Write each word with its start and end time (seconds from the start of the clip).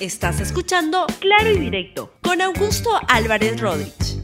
Estás 0.00 0.38
escuchando 0.40 1.06
Claro 1.18 1.50
y 1.50 1.58
Directo 1.58 2.12
con 2.22 2.40
Augusto 2.40 2.88
Álvarez 3.08 3.60
Rodríguez. 3.60 4.18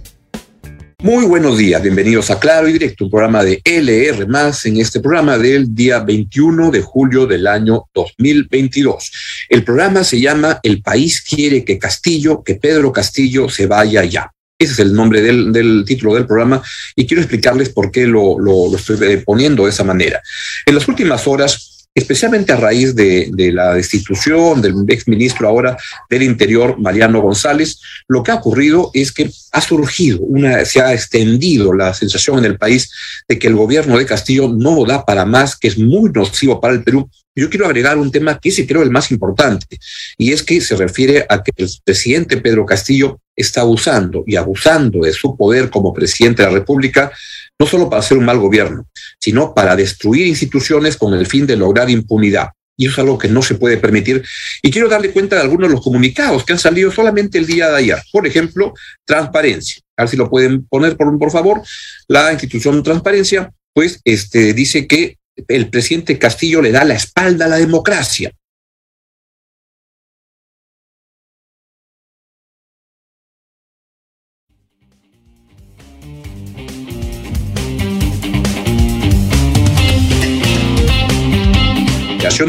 Muy 1.03 1.25
buenos 1.25 1.59
días, 1.59 1.83
bienvenidos 1.83 2.31
a 2.31 2.39
Claro 2.39 2.69
y 2.69 2.75
Directo, 2.75 3.07
un 3.07 3.11
programa 3.11 3.43
de 3.43 3.61
LR 3.65 4.25
más 4.29 4.67
en 4.67 4.77
este 4.77 5.01
programa 5.01 5.37
del 5.37 5.75
día 5.75 5.99
21 5.99 6.71
de 6.71 6.81
julio 6.81 7.27
del 7.27 7.49
año 7.49 7.87
2022. 7.93 9.11
El 9.49 9.65
programa 9.65 10.05
se 10.05 10.21
llama 10.21 10.61
El 10.63 10.81
país 10.81 11.21
quiere 11.21 11.65
que 11.65 11.77
Castillo, 11.77 12.45
que 12.45 12.55
Pedro 12.55 12.93
Castillo 12.93 13.49
se 13.49 13.67
vaya 13.67 14.05
ya. 14.05 14.31
Ese 14.57 14.75
es 14.75 14.79
el 14.79 14.95
nombre 14.95 15.23
del, 15.23 15.85
título 15.85 16.15
del 16.15 16.27
programa 16.27 16.63
y 16.95 17.05
quiero 17.05 17.21
explicarles 17.21 17.71
por 17.71 17.91
qué 17.91 18.07
lo, 18.07 18.39
lo 18.39 18.77
estoy 18.77 18.97
eh, 19.03 19.25
poniendo 19.27 19.65
de 19.65 19.71
esa 19.71 19.83
manera. 19.83 20.23
En 20.67 20.77
las 20.77 20.87
últimas 20.87 21.27
horas, 21.27 21.74
especialmente 21.95 22.53
a 22.53 22.57
raíz 22.57 22.95
de, 22.95 23.31
la 23.53 23.75
destitución 23.75 24.61
del 24.61 24.75
exministro 24.89 25.49
ahora 25.49 25.77
del 26.11 26.25
Interior, 26.25 26.79
Mariano 26.79 27.21
González, 27.21 27.81
lo 28.09 28.23
que 28.23 28.33
ha 28.33 28.37
ocurrido 28.37 28.91
es 28.95 29.13
que 29.13 29.31
ha 29.53 29.61
surgido 29.61 30.19
una, 30.21 30.65
se 30.65 30.81
ha 30.81 30.93
extendido 30.93 31.73
la 31.73 31.95
sensación 31.95 32.39
en 32.39 32.47
el 32.47 32.59
país 32.59 32.91
de 33.29 33.39
que 33.39 33.47
el 33.47 33.55
gobierno 33.55 33.97
de 33.97 34.07
Castillo 34.07 34.49
no 34.49 34.85
da 34.85 35.05
para 35.05 35.25
más, 35.25 35.57
que 35.57 35.69
es 35.69 35.79
muy 35.79 36.11
nocivo 36.11 36.61
para 36.61 36.75
el 36.75 36.83
Perú. 36.83 37.09
Yo 37.37 37.49
quiero 37.51 37.67
agregar 37.67 37.97
un 37.99 38.11
tema 38.11 38.39
que 38.39 38.51
sí 38.51 38.67
creo 38.67 38.83
el 38.83 38.91
más 38.91 39.11
importante, 39.11 39.79
y 40.19 40.33
es 40.33 40.43
que 40.43 40.61
se 40.61 40.77
refiere 40.77 41.27
a 41.29 41.43
que 41.43 41.53
el 41.57 41.69
presidente 41.85 42.37
Pedro 42.39 42.67
Castillo 42.67 43.21
está 43.37 43.65
usando 43.65 44.25
y 44.27 44.37
abusando 44.37 45.01
de 45.01 45.13
su 45.13 45.37
poder 45.37 45.71
como 45.71 45.93
presidente 45.93 46.43
de 46.43 46.49
la 46.49 46.55
República 46.55 47.13
no 47.59 47.67
solo 47.67 47.89
para 47.89 48.01
hacer 48.01 48.19
un 48.19 48.25
mal 48.25 48.39
gobierno, 48.39 48.89
sino 49.21 49.55
para 49.55 49.77
destruir 49.77 50.27
instituciones 50.27 50.97
con 50.97 51.15
el 51.15 51.27
fin 51.27 51.47
de 51.47 51.57
lograr 51.57 51.89
impunidad. 51.91 52.49
Y 52.77 52.87
eso 52.87 52.95
es 52.95 52.99
algo 53.01 53.19
que 53.19 53.29
no 53.29 53.41
se 53.43 53.55
puede 53.55 53.77
permitir. 53.77 54.25
Y 54.63 54.71
quiero 54.71 54.89
darle 54.89 55.13
cuenta 55.13 55.37
de 55.37 55.43
algunos 55.43 55.69
de 55.69 55.75
los 55.75 55.85
comunicados 55.85 56.45
que 56.45 56.53
han 56.53 56.59
salido 56.59 56.91
solamente 56.91 57.39
el 57.39 57.47
día 57.47 57.71
de 57.71 57.77
ayer. 57.77 57.99
Por 58.13 58.27
ejemplo, 58.27 58.75
transparencia. 59.05 59.81
A 59.97 60.03
ver 60.03 60.09
si 60.09 60.17
lo 60.17 60.29
pueden 60.29 60.67
poner, 60.67 60.97
por, 60.97 61.17
por 61.19 61.31
favor. 61.31 61.63
La 62.09 62.33
institución 62.33 62.83
Transparencia, 62.83 63.53
pues, 63.73 64.01
este, 64.05 64.53
dice 64.55 64.89
que 64.89 65.19
el 65.49 65.69
presidente 65.69 66.19
Castillo 66.19 66.61
le 66.63 66.73
da 66.73 66.85
la 66.85 66.95
espalda 66.95 67.45
a 67.45 67.49
la 67.49 67.59
democracia. 67.59 68.33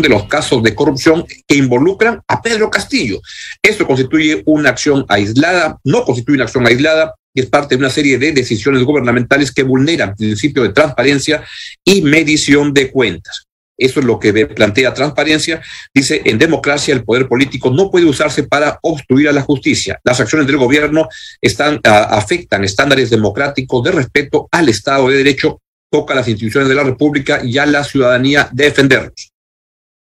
De 0.02 0.10
los 0.10 0.28
casos 0.28 0.62
de 0.64 0.76
corrupción 0.76 1.26
que 1.48 1.56
involucran 1.56 2.22
a 2.28 2.42
Pedro 2.42 2.70
Castillo. 2.70 3.20
Esto 3.62 3.86
constituye 3.86 4.44
una 4.46 4.70
acción 4.70 5.06
aislada, 5.08 5.78
no 5.84 6.04
constituye 6.04 6.36
una 6.36 6.46
acción 6.46 6.66
aislada, 6.68 7.14
y 7.34 7.42
es 7.42 7.48
parte 7.48 7.76
de 7.76 7.80
una 7.80 7.90
serie 7.90 8.18
de 8.18 8.32
decisiones 8.32 8.84
gubernamentales 8.84 9.52
que 9.52 9.64
vulneran 9.64 10.10
el 10.12 10.16
principio 10.16 10.64
de 10.64 10.70
transparencia 10.70 11.44
y 11.84 12.02
medición 12.02 12.74
de 12.74 12.92
cuentas. 12.92 13.46
Eso 13.78 14.00
es 14.00 14.06
lo 14.06 14.20
que 14.20 14.48
plantea 14.48 14.94
transparencia. 14.94 15.62
Dice, 15.94 16.22
en 16.24 16.38
democracia 16.38 16.94
el 16.94 17.04
poder 17.04 17.28
político 17.28 17.72
no 17.72 17.92
puede 17.92 18.06
usarse 18.06 18.44
para 18.44 18.80
obstruir 18.82 19.28
a 19.28 19.34
la 19.34 19.42
justicia. 19.42 20.00
Las 20.04 20.20
acciones 20.22 20.48
del 20.48 20.58
gobierno 20.58 21.10
están, 21.42 21.82
afectan 21.84 22.64
estándares 22.64 23.10
democráticos 23.10 23.84
de 23.84 23.92
respeto 23.92 24.48
al 24.52 24.70
Estado 24.70 25.10
de 25.10 25.18
Derecho, 25.18 25.62
toca 25.92 26.14
a 26.14 26.18
las 26.18 26.28
instituciones 26.28 26.70
de 26.70 26.76
la 26.76 26.84
República 26.84 27.42
y 27.44 27.58
a 27.58 27.66
la 27.66 27.84
ciudadanía 27.84 28.50
defenderlos. 28.54 29.35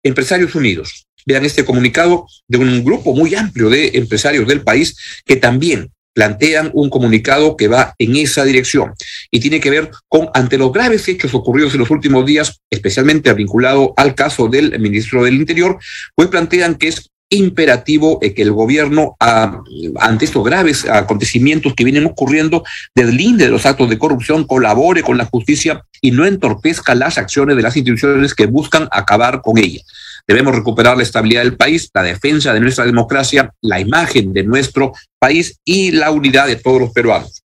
Empresarios 0.03 0.55
Unidos. 0.55 1.07
Vean 1.25 1.45
este 1.45 1.63
comunicado 1.63 2.27
de 2.47 2.57
un 2.57 2.83
grupo 2.83 3.15
muy 3.15 3.33
amplio 3.33 3.69
de 3.69 3.91
empresarios 3.93 4.47
del 4.47 4.61
país 4.61 4.95
que 5.25 5.37
también 5.37 5.91
plantean 6.13 6.69
un 6.73 6.89
comunicado 6.89 7.57
que 7.57 7.67
va 7.67 7.95
en 7.97 8.15
esa 8.15 8.43
dirección 8.43 8.93
y 9.31 9.39
tiene 9.39 9.59
que 9.59 9.69
ver 9.69 9.89
con, 10.07 10.29
ante 10.33 10.57
los 10.57 10.71
graves 10.71 11.07
hechos 11.07 11.33
ocurridos 11.33 11.73
en 11.73 11.79
los 11.79 11.89
últimos 11.89 12.25
días, 12.25 12.59
especialmente 12.69 13.33
vinculado 13.33 13.93
al 13.97 14.13
caso 14.13 14.47
del 14.47 14.79
ministro 14.79 15.23
del 15.23 15.35
Interior, 15.35 15.79
pues 16.15 16.27
plantean 16.27 16.75
que 16.75 16.89
es 16.89 17.09
imperativo 17.29 18.19
que 18.19 18.41
el 18.41 18.51
gobierno, 18.51 19.15
ante 19.19 20.25
estos 20.25 20.43
graves 20.43 20.87
acontecimientos 20.87 21.73
que 21.73 21.83
vienen 21.83 22.05
ocurriendo, 22.05 22.63
deslinde 22.93 23.45
de 23.45 23.51
los 23.51 23.65
actos 23.65 23.89
de 23.89 23.97
corrupción, 23.97 24.45
colabore 24.45 25.01
con 25.01 25.17
la 25.17 25.25
justicia 25.25 25.83
y 25.99 26.11
no 26.11 26.25
entorpezca 26.25 26.93
las 26.93 27.17
acciones 27.17 27.55
de 27.55 27.63
las 27.63 27.75
instituciones 27.75 28.35
que 28.35 28.45
buscan 28.45 28.87
acabar 28.91 29.41
con 29.41 29.57
ella. 29.57 29.81
Debemos 30.27 30.55
recuperar 30.55 30.95
la 30.97 31.03
estabilidad 31.03 31.43
del 31.43 31.57
país, 31.57 31.89
la 31.93 32.03
defensa 32.03 32.53
de 32.53 32.59
nuestra 32.59 32.85
democracia, 32.85 33.51
la 33.61 33.79
imagen 33.79 34.33
de 34.33 34.43
nuestro 34.43 34.93
país 35.19 35.59
y 35.65 35.91
la 35.91 36.11
unidad 36.11 36.47
de 36.47 36.55
todos 36.55 36.79
los 36.79 36.91
peruanos. 36.91 37.43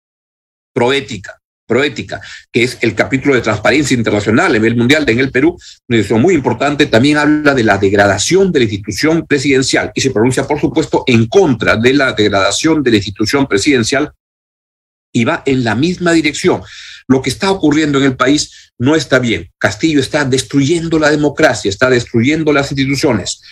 Proética 0.73 1.41
proética, 1.71 2.21
que 2.51 2.65
es 2.65 2.79
el 2.81 2.97
capítulo 2.97 3.37
de 3.37 3.43
transparencia 3.43 3.97
internacional 3.97 4.47
a 4.47 4.55
nivel 4.55 4.75
mundial 4.75 5.09
en 5.09 5.21
el 5.21 5.31
Perú, 5.31 5.57
una 5.89 6.19
muy 6.19 6.35
importante, 6.35 6.87
también 6.87 7.17
habla 7.17 7.55
de 7.55 7.63
la 7.63 7.79
degradación 7.79 8.51
de 8.51 8.59
la 8.59 8.65
institución 8.65 9.25
presidencial 9.25 9.93
y 9.95 10.01
se 10.01 10.11
pronuncia, 10.11 10.49
por 10.49 10.61
supuesto, 10.61 11.05
en 11.07 11.29
contra 11.29 11.77
de 11.77 11.95
la 11.95 12.13
degradación 12.13 12.83
de 12.83 12.91
la 12.91 12.97
institución 12.97 13.47
presidencial 13.47 14.11
y 15.13 15.25
va 15.25 15.45
en 15.47 15.63
la 15.63 15.77
misma 15.77 16.11
dirección. 16.11 16.61
Lo 17.11 17.23
que 17.23 17.31
está 17.31 17.51
ocurriendo 17.51 17.99
en 17.99 18.05
el 18.05 18.17
país 18.17 18.71
no 18.79 18.95
está 18.95 19.19
bien. 19.19 19.51
Castillo 19.59 19.99
está 19.99 20.25
destruyendo 20.25 20.97
la 20.97 21.11
democracia, 21.11 21.69
está 21.69 21.91
destruyendo 21.91 22.53
las 22.53 22.71
instituciones. 22.71 23.43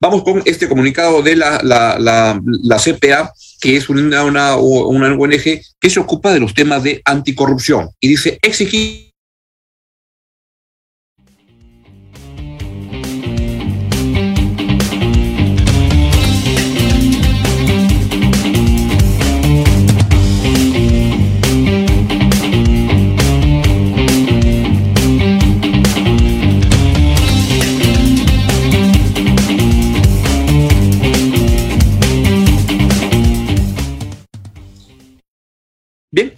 Vamos 0.00 0.24
con 0.24 0.42
este 0.44 0.68
comunicado 0.68 1.22
de 1.22 1.36
la, 1.36 2.40
CPA 2.84 3.32
que 3.60 3.76
es 3.76 3.88
una, 3.88 4.24
una 4.24 4.56
ONG 4.56 5.60
que 5.78 5.90
se 5.90 6.00
ocupa 6.00 6.32
de 6.32 6.40
los 6.40 6.52
temas 6.52 6.82
de 6.82 7.00
anticorrupción 7.04 7.90
y 8.00 8.08
dice 8.08 8.40
exigir 8.42 9.09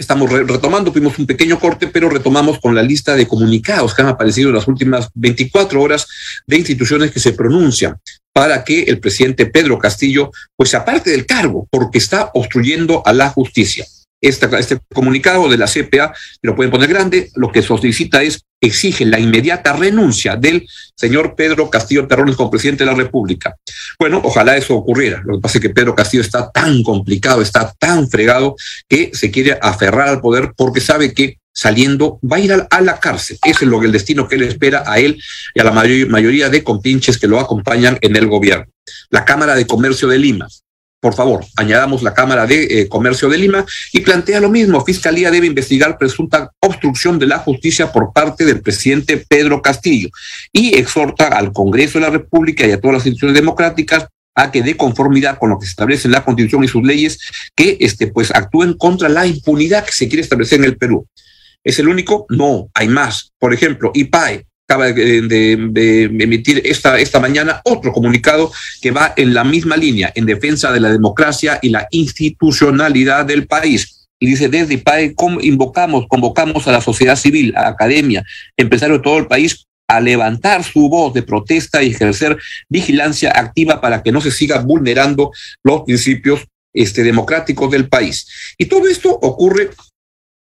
Estamos 0.02 0.28
retomando, 0.30 0.90
tuvimos 0.90 1.16
un 1.20 1.26
pequeño 1.26 1.60
corte, 1.60 1.86
pero 1.86 2.10
retomamos 2.10 2.58
con 2.58 2.74
la 2.74 2.82
lista 2.82 3.14
de 3.14 3.28
comunicados 3.28 3.94
que 3.94 4.02
han 4.02 4.08
aparecido 4.08 4.48
en 4.48 4.56
las 4.56 4.66
últimas 4.66 5.08
24 5.14 5.80
horas 5.80 6.08
de 6.44 6.58
instituciones 6.58 7.12
que 7.12 7.20
se 7.20 7.32
pronuncian 7.32 7.96
para 8.32 8.64
que 8.64 8.82
el 8.82 8.98
presidente 8.98 9.46
Pedro 9.46 9.78
Castillo, 9.78 10.32
pues 10.56 10.74
aparte 10.74 11.10
del 11.10 11.24
cargo, 11.24 11.68
porque 11.70 11.98
está 11.98 12.32
obstruyendo 12.34 13.02
a 13.06 13.12
la 13.12 13.28
justicia 13.30 13.86
este 14.22 14.78
comunicado 14.94 15.48
de 15.48 15.58
la 15.58 15.66
CPA, 15.66 16.14
lo 16.42 16.54
pueden 16.54 16.70
poner 16.70 16.88
grande, 16.88 17.30
lo 17.34 17.50
que 17.50 17.60
solicita 17.60 18.22
es, 18.22 18.44
exige 18.60 19.04
la 19.04 19.18
inmediata 19.18 19.72
renuncia 19.72 20.36
del 20.36 20.66
señor 20.94 21.34
Pedro 21.34 21.68
Castillo 21.68 22.06
Terrones 22.06 22.36
como 22.36 22.50
presidente 22.50 22.84
de 22.84 22.90
la 22.90 22.96
República. 22.96 23.56
Bueno, 23.98 24.20
ojalá 24.24 24.56
eso 24.56 24.76
ocurriera. 24.76 25.20
Lo 25.24 25.34
que 25.34 25.40
pasa 25.40 25.58
es 25.58 25.62
que 25.62 25.70
Pedro 25.70 25.96
Castillo 25.96 26.22
está 26.22 26.50
tan 26.50 26.82
complicado, 26.84 27.42
está 27.42 27.74
tan 27.78 28.08
fregado, 28.08 28.54
que 28.88 29.10
se 29.12 29.32
quiere 29.32 29.58
aferrar 29.60 30.08
al 30.08 30.20
poder 30.20 30.52
porque 30.56 30.80
sabe 30.80 31.12
que 31.12 31.38
saliendo 31.52 32.18
va 32.20 32.36
a 32.36 32.40
ir 32.40 32.52
a, 32.52 32.80
la 32.80 33.00
cárcel. 33.00 33.38
Ese 33.44 33.64
es 33.64 33.70
lo 33.70 33.82
el 33.82 33.92
destino 33.92 34.28
que 34.28 34.36
le 34.36 34.46
espera 34.46 34.84
a 34.86 35.00
él 35.00 35.20
y 35.54 35.60
a 35.60 35.64
la 35.64 35.72
mayoría 35.72 36.48
de 36.48 36.62
compinches 36.62 37.18
que 37.18 37.26
lo 37.26 37.40
acompañan 37.40 37.98
en 38.00 38.16
el 38.16 38.28
gobierno. 38.28 38.66
La 39.10 39.24
Cámara 39.24 39.56
de 39.56 39.66
Comercio 39.66 40.06
de 40.06 40.18
Lima 40.18 40.48
por 41.02 41.14
favor, 41.14 41.44
añadamos 41.56 42.04
la 42.04 42.14
Cámara 42.14 42.46
de 42.46 42.62
eh, 42.62 42.88
Comercio 42.88 43.28
de 43.28 43.36
Lima 43.36 43.66
y 43.92 44.02
plantea 44.02 44.38
lo 44.38 44.48
mismo. 44.48 44.84
Fiscalía 44.84 45.32
debe 45.32 45.48
investigar 45.48 45.98
presunta 45.98 46.52
obstrucción 46.60 47.18
de 47.18 47.26
la 47.26 47.40
justicia 47.40 47.90
por 47.90 48.12
parte 48.12 48.44
del 48.44 48.62
presidente 48.62 49.16
Pedro 49.16 49.60
Castillo 49.60 50.10
y 50.52 50.78
exhorta 50.78 51.26
al 51.26 51.52
Congreso 51.52 51.98
de 51.98 52.04
la 52.04 52.10
República 52.10 52.64
y 52.64 52.70
a 52.70 52.80
todas 52.80 52.98
las 52.98 53.06
instituciones 53.06 53.34
democráticas 53.34 54.06
a 54.36 54.52
que 54.52 54.62
de 54.62 54.76
conformidad 54.76 55.38
con 55.40 55.50
lo 55.50 55.58
que 55.58 55.66
se 55.66 55.70
establece 55.70 56.06
en 56.06 56.12
la 56.12 56.24
Constitución 56.24 56.62
y 56.62 56.68
sus 56.68 56.84
leyes, 56.84 57.18
que 57.56 57.78
este, 57.80 58.06
pues, 58.06 58.30
actúen 58.30 58.74
contra 58.74 59.08
la 59.08 59.26
impunidad 59.26 59.84
que 59.84 59.92
se 59.92 60.06
quiere 60.06 60.22
establecer 60.22 60.60
en 60.60 60.66
el 60.66 60.76
Perú. 60.76 61.08
¿Es 61.64 61.80
el 61.80 61.88
único? 61.88 62.26
No, 62.28 62.68
hay 62.74 62.86
más. 62.86 63.32
Por 63.40 63.52
ejemplo, 63.52 63.90
IPAE, 63.92 64.46
acaba 64.66 64.92
de, 64.92 66.02
emitir 66.04 66.62
esta, 66.64 66.98
esta 66.98 67.20
mañana 67.20 67.60
otro 67.64 67.92
comunicado 67.92 68.50
que 68.80 68.90
va 68.90 69.12
en 69.16 69.34
la 69.34 69.44
misma 69.44 69.76
línea, 69.76 70.12
en 70.14 70.26
defensa 70.26 70.72
de 70.72 70.80
la 70.80 70.90
democracia 70.90 71.58
y 71.62 71.68
la 71.70 71.86
institucionalidad 71.90 73.24
del 73.26 73.46
país. 73.46 74.08
Y 74.18 74.26
dice, 74.26 74.48
desde 74.48 74.74
IPAE 74.74 75.14
invocamos, 75.42 76.06
convocamos 76.08 76.68
a 76.68 76.72
la 76.72 76.80
sociedad 76.80 77.16
civil, 77.16 77.52
a 77.56 77.62
la 77.62 77.68
academia, 77.70 78.22
empresarios 78.56 78.98
de 78.98 79.02
todo 79.02 79.18
el 79.18 79.26
país 79.26 79.66
a 79.88 80.00
levantar 80.00 80.62
su 80.64 80.88
voz 80.88 81.12
de 81.12 81.22
protesta 81.22 81.82
y 81.82 81.90
ejercer 81.90 82.38
vigilancia 82.68 83.32
activa 83.34 83.80
para 83.80 84.02
que 84.02 84.12
no 84.12 84.20
se 84.20 84.30
siga 84.30 84.60
vulnerando 84.60 85.32
los 85.62 85.82
principios 85.82 86.46
este, 86.72 87.02
democráticos 87.02 87.70
del 87.70 87.88
país. 87.88 88.54
Y 88.56 88.66
todo 88.66 88.88
esto 88.88 89.10
ocurre 89.10 89.70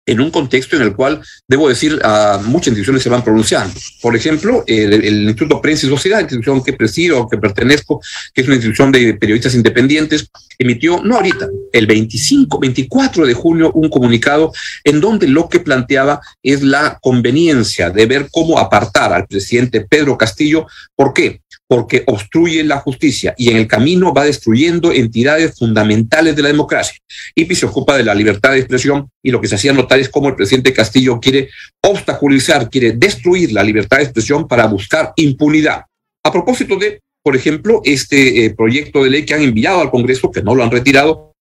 en 0.07 0.21
un 0.21 0.31
contexto 0.31 0.77
en 0.77 0.83
el 0.83 0.95
cual, 0.95 1.21
debo 1.49 1.69
decir, 1.69 2.01
muchas 2.45 2.69
instituciones 2.69 3.03
se 3.03 3.09
van 3.09 3.25
pronunciando. 3.25 3.75
Por 4.01 4.15
ejemplo, 4.15 4.65
el, 4.67 4.93
el, 4.93 5.23
Instituto 5.25 5.61
Prensa 5.61 5.87
y 5.87 5.91
Sociedad, 5.91 6.21
institución 6.21 6.63
que 6.63 6.73
presido 6.73 7.29
que 7.29 7.39
pertenezco, 7.39 8.01
que 8.33 8.43
es 8.43 8.47
una 8.47 8.57
institución 8.57 8.93
de 8.93 9.15
periodistas 9.15 9.55
independientes, 9.55 10.31
emitió, 10.59 11.03
no 11.03 11.17
ahorita, 11.17 11.49
el 11.73 11.87
25, 11.87 12.59
24 12.59 13.27
de 13.27 13.35
junio, 13.35 13.73
un 13.73 13.91
comunicado 13.91 14.53
en 14.85 15.01
donde 15.01 15.29
lo 15.29 15.49
que 15.49 15.61
planteaba 15.61 16.21
es 16.43 16.63
la 16.63 16.99
conveniencia 17.03 17.91
de 17.91 18.07
ver 18.07 18.29
cómo 18.31 18.59
apartar 18.59 19.13
al 19.13 19.27
presidente 19.27 19.81
Pedro 19.83 20.17
Castillo. 20.17 20.67
¿Por 20.95 21.13
qué? 21.13 21.41
Porque 21.69 22.05
obstruye 22.07 22.63
la 22.65 22.79
justicia 22.79 23.35
y 23.37 23.51
en 23.51 23.57
el 23.57 23.67
camino 23.67 24.15
va 24.15 24.25
destruyendo 24.25 24.93
entidades 24.93 25.59
fundamentales 25.59 26.37
de 26.37 26.43
la 26.43 26.49
democracia. 26.49 26.99
Y 27.35 27.53
se 27.55 27.67
ocupa 27.67 27.97
de 27.97 28.05
la 28.05 28.15
libertad 28.15 28.53
de 28.53 28.59
expresión 28.59 29.09
y 29.23 29.31
lo 29.31 29.41
que 29.41 29.49
se 29.49 29.57
hacía 29.57 29.73
notar 29.73 29.99
es 29.99 30.09
cómo 30.09 30.29
el 30.29 30.37
presidente 30.37 30.73
Castillo 30.73 31.19
quiere 31.21 31.49
obstaculizar, 31.83 32.71
quiere 32.71 32.93
destruir 32.93 33.53
la 33.53 33.65
libertad 33.65 33.99
de 33.99 34.05
expresión 34.05 34.47
para 34.47 34.67
buscar 34.67 35.13
impunidad. 35.17 35.83
A 36.25 36.33
propósito 36.33 36.77
de, 36.77 37.01
por 37.23 37.37
ejemplo, 37.37 37.81
este 37.85 38.45
eh, 38.45 38.51
proyecto 38.51 39.03
de 39.03 39.11
ley 39.11 39.25
que 39.25 39.35
han 39.35 39.43
enviado 39.43 39.81
al 39.81 39.91
Congreso, 39.91 40.31
que 40.31 40.43
no 40.43 40.55
lo 40.55 40.63
han 40.63 40.71
retirado, 40.71 41.36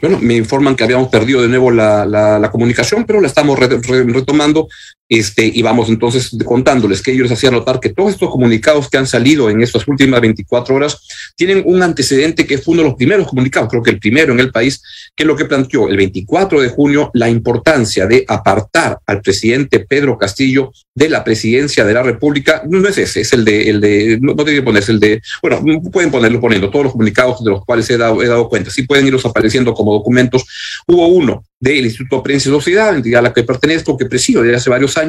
Bueno, 0.00 0.18
me 0.20 0.34
informan 0.34 0.76
que 0.76 0.84
habíamos 0.84 1.08
perdido 1.08 1.42
de 1.42 1.48
nuevo 1.48 1.70
la, 1.70 2.06
la, 2.06 2.50
comunicación, 2.50 3.04
pero 3.04 3.20
la 3.20 3.26
estamos 3.26 3.58
re, 3.58 3.68
re, 3.68 4.04
retomando 4.04 4.68
este, 5.10 5.44
y 5.44 5.60
vamos 5.60 5.88
entonces 5.88 6.30
contándoles 6.44 7.02
que 7.02 7.10
ellos 7.10 7.32
hacían 7.32 7.54
notar 7.54 7.80
que 7.80 7.88
todos 7.88 8.12
estos 8.12 8.30
comunicados 8.30 8.88
que 8.88 8.96
han 8.96 9.08
salido 9.08 9.50
en 9.50 9.60
estas 9.60 9.86
últimas 9.88 10.20
24 10.20 10.72
horas 10.72 11.00
tienen 11.34 11.64
un 11.66 11.82
antecedente 11.82 12.46
que 12.46 12.58
fue 12.58 12.74
uno 12.74 12.84
de 12.84 12.88
los 12.90 12.96
primeros 12.96 13.26
comunicados, 13.26 13.68
creo 13.68 13.82
que 13.82 13.90
el 13.90 13.98
primero 13.98 14.32
en 14.32 14.38
el 14.38 14.52
país, 14.52 14.80
que 15.16 15.24
es 15.24 15.26
lo 15.26 15.34
que 15.34 15.46
planteó 15.46 15.88
el 15.88 15.96
24 15.96 16.60
de 16.60 16.68
junio 16.68 17.10
la 17.12 17.28
importancia 17.28 18.06
de 18.06 18.24
apartar 18.28 19.00
al 19.04 19.20
presidente 19.20 19.80
Pedro 19.80 20.16
Castillo 20.16 20.70
de 20.94 21.08
la 21.08 21.24
presidencia 21.24 21.84
de 21.84 21.94
la 21.94 22.04
República. 22.04 22.62
No 22.68 22.86
es 22.86 22.98
ese, 22.98 23.22
es 23.22 23.32
el 23.32 23.44
de, 23.44 23.68
el 23.68 23.80
de 23.80 24.18
no, 24.20 24.34
no 24.34 24.44
que 24.44 24.62
ponerse 24.62 24.92
el 24.92 25.00
de, 25.00 25.20
bueno, 25.42 25.60
pueden 25.90 26.12
ponerlo 26.12 26.40
poniendo 26.40 26.70
todos 26.70 26.84
los 26.84 26.92
comunicados 26.92 27.42
de 27.42 27.50
los 27.50 27.64
cuales 27.64 27.90
he 27.90 27.96
dado, 27.96 28.22
he 28.22 28.28
dado 28.28 28.48
cuenta, 28.48 28.70
sí 28.70 28.84
pueden 28.84 29.08
irlos 29.08 29.24
apareciendo 29.26 29.74
como 29.74 29.92
documentos. 29.92 30.44
Hubo 30.86 31.08
uno 31.08 31.42
del 31.58 31.84
Instituto 31.84 32.22
Prensa 32.22 32.48
y 32.48 32.52
Sociedad, 32.52 32.94
entidad 32.94 33.18
a 33.18 33.22
la 33.22 33.32
que 33.32 33.42
pertenezco, 33.42 33.96
que 33.96 34.06
presido 34.06 34.42
desde 34.42 34.56
hace 34.56 34.70
varios 34.70 34.96
años, 34.96 34.99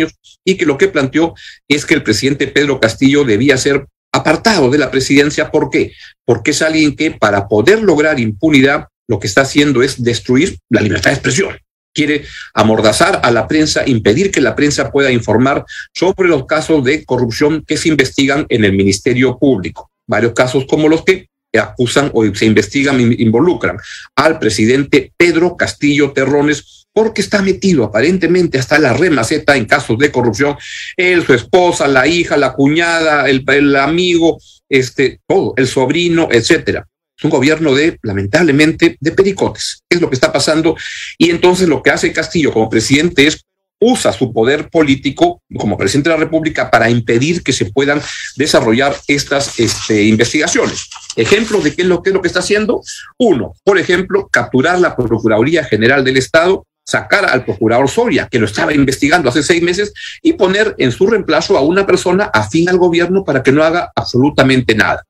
y 0.44 0.58
que 0.58 0.66
lo 0.66 0.78
que 0.78 0.88
planteó 0.88 1.34
es 1.68 1.86
que 1.86 1.94
el 1.94 2.04
presidente 2.04 2.48
Pedro 2.48 2.80
Castillo 2.80 3.24
debía 3.24 3.58
ser 3.58 3.88
apartado 4.12 4.70
de 4.70 4.78
la 4.78 4.92
presidencia. 4.92 5.52
¿Por 5.52 5.70
qué? 5.70 5.94
Porque 6.26 6.52
es 6.52 6.62
alguien 6.62 6.96
que 6.96 7.12
para 7.12 7.48
poder 7.48 7.82
lograr 7.82 8.20
impunidad 8.20 8.88
lo 9.08 9.20
que 9.20 9.28
está 9.28 9.42
haciendo 9.42 9.84
es 9.84 10.02
destruir 10.02 10.58
la 10.70 10.82
libertad 10.82 11.12
de 11.12 11.16
expresión. 11.16 11.58
Quiere 11.94 12.24
amordazar 12.54 13.20
a 13.24 13.32
la 13.32 13.48
prensa, 13.48 13.84
impedir 13.86 14.32
que 14.32 14.40
la 14.40 14.56
prensa 14.56 14.92
pueda 14.92 15.12
informar 15.12 15.66
sobre 15.94 16.30
los 16.30 16.46
casos 16.46 16.84
de 16.86 17.04
corrupción 17.04 17.64
que 17.68 17.76
se 17.76 17.90
investigan 17.90 18.46
en 18.48 18.64
el 18.64 18.74
Ministerio 18.74 19.38
Público. 19.38 19.92
Varios 20.08 20.34
casos 20.34 20.66
como 20.68 20.88
los 20.88 21.04
que 21.04 21.28
acusan 21.60 22.10
o 22.14 22.24
se 22.34 22.46
investigan, 22.46 23.02
involucran 23.02 23.78
al 24.16 24.40
presidente 24.40 25.12
Pedro 25.18 25.58
Castillo 25.58 26.14
Terrones 26.14 26.81
porque 26.94 27.22
está 27.22 27.42
metido 27.42 27.84
aparentemente 27.84 28.58
hasta 28.58 28.80
la 28.80 28.94
remaceta 28.94 29.56
en 29.56 29.66
casos 29.66 29.98
de 29.98 30.12
corrupción. 30.12 30.58
Él, 30.98 31.26
su 31.26 31.34
esposa, 31.34 31.88
la 31.88 32.08
hija, 32.08 32.38
la 32.38 32.54
cuñada, 32.54 33.30
el, 33.30 33.44
el 33.48 33.76
amigo, 33.76 34.40
este, 34.70 35.20
todo, 35.28 35.54
el 35.58 35.68
sobrino, 35.68 36.28
etcétera. 36.32 36.88
Es 37.18 37.24
un 37.24 37.32
gobierno 37.32 37.76
de, 37.76 38.00
lamentablemente, 38.02 38.98
de 39.00 39.12
pericotes. 39.12 39.84
Es 39.88 40.02
lo 40.02 40.10
que 40.10 40.16
está 40.16 40.34
pasando. 40.34 40.76
Y 41.18 41.30
entonces 41.30 41.68
lo 41.68 41.84
que 41.84 41.92
hace 41.92 42.12
Castillo 42.12 42.52
como 42.52 42.70
presidente 42.70 43.28
es 43.28 43.46
usa 43.82 44.14
su 44.14 44.32
poder 44.32 44.70
político 44.70 45.42
como 45.58 45.78
presidente 45.78 46.10
de 46.10 46.16
la 46.16 46.24
República 46.24 46.70
para 46.70 46.90
impedir 46.90 47.42
que 47.42 47.52
se 47.52 47.66
puedan 47.66 48.00
desarrollar 48.38 48.96
estas 49.08 49.60
este, 49.60 50.04
investigaciones. 50.04 50.88
Ejemplos 51.16 51.64
de 51.64 51.76
qué 51.76 51.82
es, 51.82 51.88
lo, 51.88 52.02
qué 52.02 52.12
es 52.12 52.14
lo 52.14 52.22
que 52.22 52.28
está 52.28 52.40
haciendo. 52.40 52.82
Uno, 53.18 53.54
por 53.64 53.80
ejemplo, 53.80 54.30
capturar 54.32 54.80
la 54.80 54.96
Procuraduría 54.96 55.64
General 55.64 56.04
del 56.04 56.18
Estado, 56.18 56.66
sacar 56.84 57.26
al 57.26 57.46
procurador 57.46 57.90
Soria, 57.90 58.28
que 58.30 58.40
lo 58.40 58.46
estaba 58.46 58.74
investigando 58.74 59.30
hace 59.30 59.44
seis 59.44 59.62
meses, 59.62 59.94
y 60.22 60.34
poner 60.34 60.76
en 60.78 60.92
su 60.92 61.08
reemplazo 61.08 61.58
a 61.58 61.62
una 61.62 61.86
persona 61.86 62.26
afín 62.34 62.70
al 62.70 62.78
gobierno 62.78 63.24
para 63.24 63.44
que 63.44 63.52
no 63.52 63.64
haga 63.64 63.92
absolutamente 63.96 64.76
nada. 64.76 65.04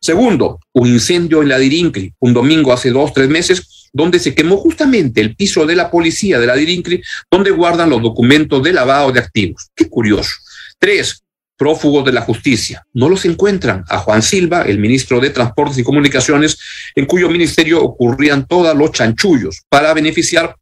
Segundo, 0.00 0.60
un 0.72 0.86
incendio 0.86 1.42
en 1.42 1.48
la 1.48 1.58
Dirincri, 1.58 2.14
un 2.20 2.32
domingo 2.32 2.72
hace 2.72 2.90
dos, 2.90 3.12
tres 3.12 3.28
meses, 3.28 3.88
donde 3.92 4.18
se 4.18 4.34
quemó 4.34 4.56
justamente 4.56 5.20
el 5.20 5.34
piso 5.34 5.66
de 5.66 5.74
la 5.74 5.90
policía 5.90 6.38
de 6.38 6.46
la 6.46 6.54
Dirincri, 6.54 7.02
donde 7.30 7.50
guardan 7.50 7.90
los 7.90 8.02
documentos 8.02 8.62
de 8.62 8.72
lavado 8.72 9.10
de 9.10 9.20
activos. 9.20 9.70
Qué 9.74 9.88
curioso. 9.88 10.30
Tres, 10.78 11.24
prófugos 11.58 12.04
de 12.04 12.12
la 12.12 12.22
justicia. 12.22 12.86
No 12.94 13.08
los 13.10 13.24
encuentran 13.24 13.84
a 13.88 13.98
Juan 13.98 14.22
Silva, 14.22 14.62
el 14.62 14.78
ministro 14.78 15.20
de 15.20 15.30
Transportes 15.30 15.78
y 15.78 15.82
Comunicaciones, 15.82 16.56
en 16.94 17.04
cuyo 17.04 17.28
ministerio 17.28 17.82
ocurrían 17.82 18.46
todos 18.46 18.74
los 18.76 18.92
chanchullos 18.92 19.62
para 19.68 19.92
beneficiar 19.92 20.56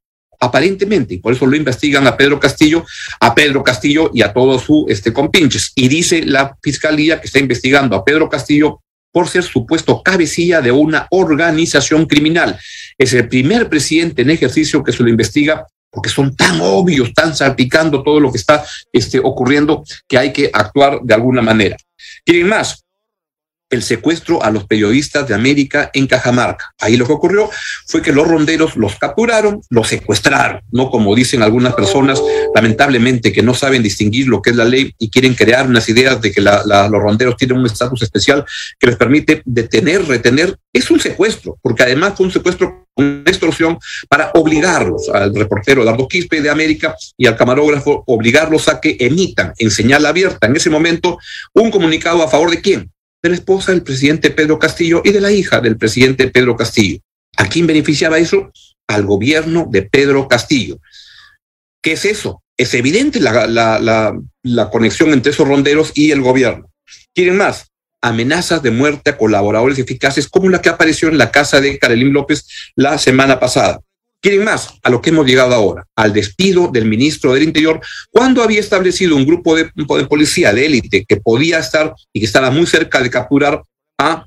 aparentemente, 0.46 1.14
y 1.14 1.18
por 1.18 1.32
eso 1.32 1.46
lo 1.46 1.56
investigan 1.56 2.06
a 2.06 2.16
Pedro 2.16 2.40
Castillo, 2.40 2.84
a 3.20 3.34
Pedro 3.34 3.62
Castillo 3.62 4.10
y 4.14 4.22
a 4.22 4.32
todos 4.32 4.62
sus 4.62 4.84
este, 4.88 5.12
compinches. 5.12 5.72
Y 5.74 5.88
dice 5.88 6.24
la 6.24 6.56
fiscalía 6.62 7.20
que 7.20 7.26
está 7.26 7.38
investigando 7.38 7.96
a 7.96 8.04
Pedro 8.04 8.28
Castillo 8.28 8.80
por 9.12 9.28
ser 9.28 9.44
supuesto 9.44 10.02
cabecilla 10.02 10.60
de 10.60 10.72
una 10.72 11.06
organización 11.10 12.06
criminal. 12.06 12.58
Es 12.98 13.14
el 13.14 13.28
primer 13.28 13.68
presidente 13.68 14.22
en 14.22 14.30
ejercicio 14.30 14.84
que 14.84 14.92
se 14.92 15.02
lo 15.02 15.08
investiga 15.08 15.66
porque 15.90 16.10
son 16.10 16.36
tan 16.36 16.60
obvios, 16.60 17.14
tan 17.14 17.34
salpicando 17.34 18.02
todo 18.02 18.20
lo 18.20 18.30
que 18.30 18.38
está 18.38 18.62
este, 18.92 19.18
ocurriendo 19.18 19.82
que 20.06 20.18
hay 20.18 20.32
que 20.32 20.50
actuar 20.52 21.00
de 21.02 21.14
alguna 21.14 21.40
manera. 21.40 21.76
¿Quieren 22.24 22.48
más? 22.48 22.84
El 23.70 23.82
secuestro 23.82 24.42
a 24.42 24.50
los 24.50 24.64
periodistas 24.64 25.26
de 25.26 25.34
América 25.34 25.90
en 25.92 26.06
Cajamarca. 26.06 26.72
Ahí 26.78 26.96
lo 26.96 27.06
que 27.06 27.12
ocurrió 27.12 27.50
fue 27.86 28.02
que 28.02 28.12
los 28.12 28.26
ronderos 28.26 28.76
los 28.76 28.96
capturaron, 28.96 29.60
los 29.70 29.88
secuestraron, 29.88 30.60
no 30.70 30.90
como 30.90 31.14
dicen 31.14 31.42
algunas 31.42 31.74
personas, 31.74 32.22
lamentablemente, 32.54 33.32
que 33.32 33.42
no 33.42 33.54
saben 33.54 33.82
distinguir 33.82 34.28
lo 34.28 34.40
que 34.40 34.50
es 34.50 34.56
la 34.56 34.64
ley 34.64 34.94
y 34.98 35.10
quieren 35.10 35.34
crear 35.34 35.66
unas 35.66 35.88
ideas 35.88 36.20
de 36.20 36.32
que 36.32 36.40
la, 36.40 36.62
los 36.64 37.02
ronderos 37.02 37.36
tienen 37.36 37.58
un 37.58 37.66
estatus 37.66 38.02
especial 38.02 38.44
que 38.78 38.86
les 38.86 38.96
permite 38.96 39.42
detener, 39.44 40.06
retener. 40.06 40.56
Es 40.72 40.90
un 40.90 41.00
secuestro, 41.00 41.58
porque 41.62 41.82
además 41.82 42.14
fue 42.16 42.26
un 42.26 42.32
secuestro 42.32 42.86
una 42.96 43.24
extorsión 43.26 43.78
para 44.08 44.30
obligarlos 44.34 45.10
al 45.10 45.34
reportero 45.34 45.82
Eduardo 45.82 46.08
Quispe 46.08 46.40
de 46.40 46.48
América 46.48 46.96
y 47.16 47.26
al 47.26 47.36
camarógrafo, 47.36 48.02
obligarlos 48.06 48.68
a 48.68 48.80
que 48.80 48.96
emitan 48.98 49.52
en 49.58 49.70
señal 49.70 50.06
abierta 50.06 50.46
en 50.46 50.56
ese 50.56 50.70
momento 50.70 51.18
un 51.52 51.70
comunicado 51.70 52.22
a 52.22 52.28
favor 52.28 52.50
de 52.50 52.60
quién? 52.62 52.90
De 53.26 53.30
la 53.30 53.36
esposa 53.36 53.72
del 53.72 53.82
presidente 53.82 54.30
Pedro 54.30 54.58
Castillo 54.58 55.02
y 55.04 55.12
de 55.12 55.20
la 55.20 55.32
hija 55.32 55.60
del 55.60 55.76
presidente 55.76 56.28
Pedro 56.28 56.56
Castillo. 56.56 57.00
¿A 57.36 57.48
quién 57.48 57.66
beneficiaba 57.66 58.18
eso? 58.18 58.50
Al 58.86 59.04
gobierno 59.04 59.66
de 59.70 59.82
Pedro 59.82 60.28
Castillo. 60.28 60.78
¿Qué 61.82 61.92
es 61.92 62.04
eso? 62.04 62.42
Es 62.56 62.72
evidente 62.74 63.20
la, 63.20 63.46
la, 63.46 64.18
la, 64.42 64.70
conexión 64.70 65.12
entre 65.12 65.32
esos 65.32 65.46
ronderos 65.46 65.92
y 65.94 66.10
el 66.10 66.22
gobierno. 66.22 66.70
¿Quieren 67.14 67.36
más? 67.36 67.66
amenazas 68.02 68.62
de 68.62 68.70
muerte 68.70 69.10
a 69.10 69.16
colaboradores 69.16 69.78
eficaces 69.78 70.28
como 70.28 70.48
la 70.48 70.62
que 70.62 70.68
apareció 70.68 71.08
en 71.08 71.18
la 71.18 71.30
casa 71.30 71.60
de 71.60 71.78
Carolín 71.78 72.12
López 72.12 72.46
la 72.76 72.98
semana 72.98 73.40
pasada. 73.40 73.80
¿Quieren 74.20 74.44
más? 74.44 74.74
A 74.82 74.90
lo 74.90 75.00
que 75.00 75.10
hemos 75.10 75.26
llegado 75.26 75.54
ahora, 75.54 75.86
al 75.94 76.12
despido 76.12 76.68
del 76.68 76.86
ministro 76.86 77.32
del 77.32 77.44
Interior, 77.44 77.80
cuando 78.10 78.42
había 78.42 78.60
establecido 78.60 79.14
un 79.14 79.26
grupo 79.26 79.54
de, 79.54 79.70
policía 80.08 80.52
de 80.52 80.66
élite 80.66 81.04
que 81.06 81.16
podía 81.16 81.58
estar 81.58 81.94
y 82.12 82.20
que 82.20 82.26
estaba 82.26 82.50
muy 82.50 82.66
cerca 82.66 83.00
de 83.00 83.10
capturar 83.10 83.62
a 83.98 84.26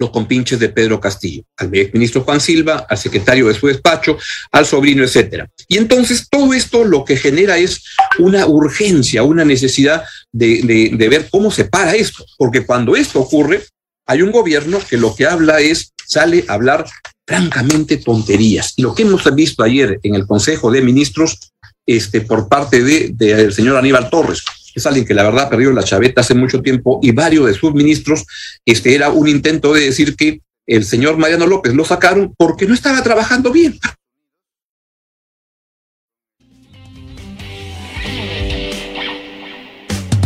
los 0.00 0.10
compinches 0.10 0.60
de 0.60 0.68
Pedro 0.68 1.00
Castillo, 1.00 1.42
al 1.56 1.70
ministro 1.70 2.20
Juan 2.20 2.40
Silva, 2.40 2.86
al 2.88 2.96
secretario 2.96 3.48
de 3.48 3.54
su 3.54 3.66
despacho, 3.66 4.16
al 4.52 4.64
sobrino, 4.64 5.02
etcétera. 5.02 5.48
Y 5.66 5.78
entonces 5.78 6.28
todo 6.30 6.54
esto 6.54 6.84
lo 6.84 7.04
que 7.04 7.16
genera 7.16 7.58
es 7.58 7.82
una 8.20 8.46
urgencia, 8.46 9.24
una 9.24 9.44
necesidad 9.44 10.04
de 10.30 11.08
ver 11.10 11.28
cómo 11.30 11.50
se 11.50 11.64
para 11.64 11.96
esto, 11.96 12.24
porque 12.36 12.64
cuando 12.64 12.94
esto 12.94 13.18
ocurre, 13.18 13.64
hay 14.06 14.22
un 14.22 14.30
gobierno 14.30 14.80
que 14.88 14.96
lo 14.96 15.14
que 15.16 15.26
habla 15.26 15.60
es, 15.60 15.92
sale 16.06 16.44
a 16.48 16.54
hablar 16.54 16.86
francamente 17.28 17.98
tonterías. 17.98 18.72
Y 18.76 18.82
lo 18.82 18.94
que 18.94 19.02
hemos 19.02 19.22
visto 19.34 19.62
ayer 19.62 20.00
en 20.02 20.14
el 20.14 20.26
Consejo 20.26 20.70
de 20.70 20.80
Ministros 20.80 21.52
este, 21.84 22.22
por 22.22 22.48
parte 22.48 22.82
del 22.82 23.18
de, 23.18 23.52
señor 23.52 23.76
Aníbal 23.76 24.08
Torres, 24.08 24.42
es 24.74 24.86
alguien 24.86 25.04
que 25.04 25.12
la 25.12 25.24
verdad 25.24 25.50
perdió 25.50 25.70
la 25.72 25.82
chaveta 25.82 26.22
hace 26.22 26.34
mucho 26.34 26.62
tiempo 26.62 27.00
y 27.02 27.12
varios 27.12 27.44
de 27.46 27.52
sus 27.52 27.74
ministros, 27.74 28.24
este 28.64 28.94
era 28.94 29.10
un 29.10 29.28
intento 29.28 29.74
de 29.74 29.82
decir 29.82 30.16
que 30.16 30.40
el 30.66 30.86
señor 30.86 31.18
Mariano 31.18 31.46
López 31.46 31.74
lo 31.74 31.84
sacaron 31.84 32.34
porque 32.38 32.66
no 32.66 32.72
estaba 32.72 33.02
trabajando 33.02 33.52
bien. 33.52 33.78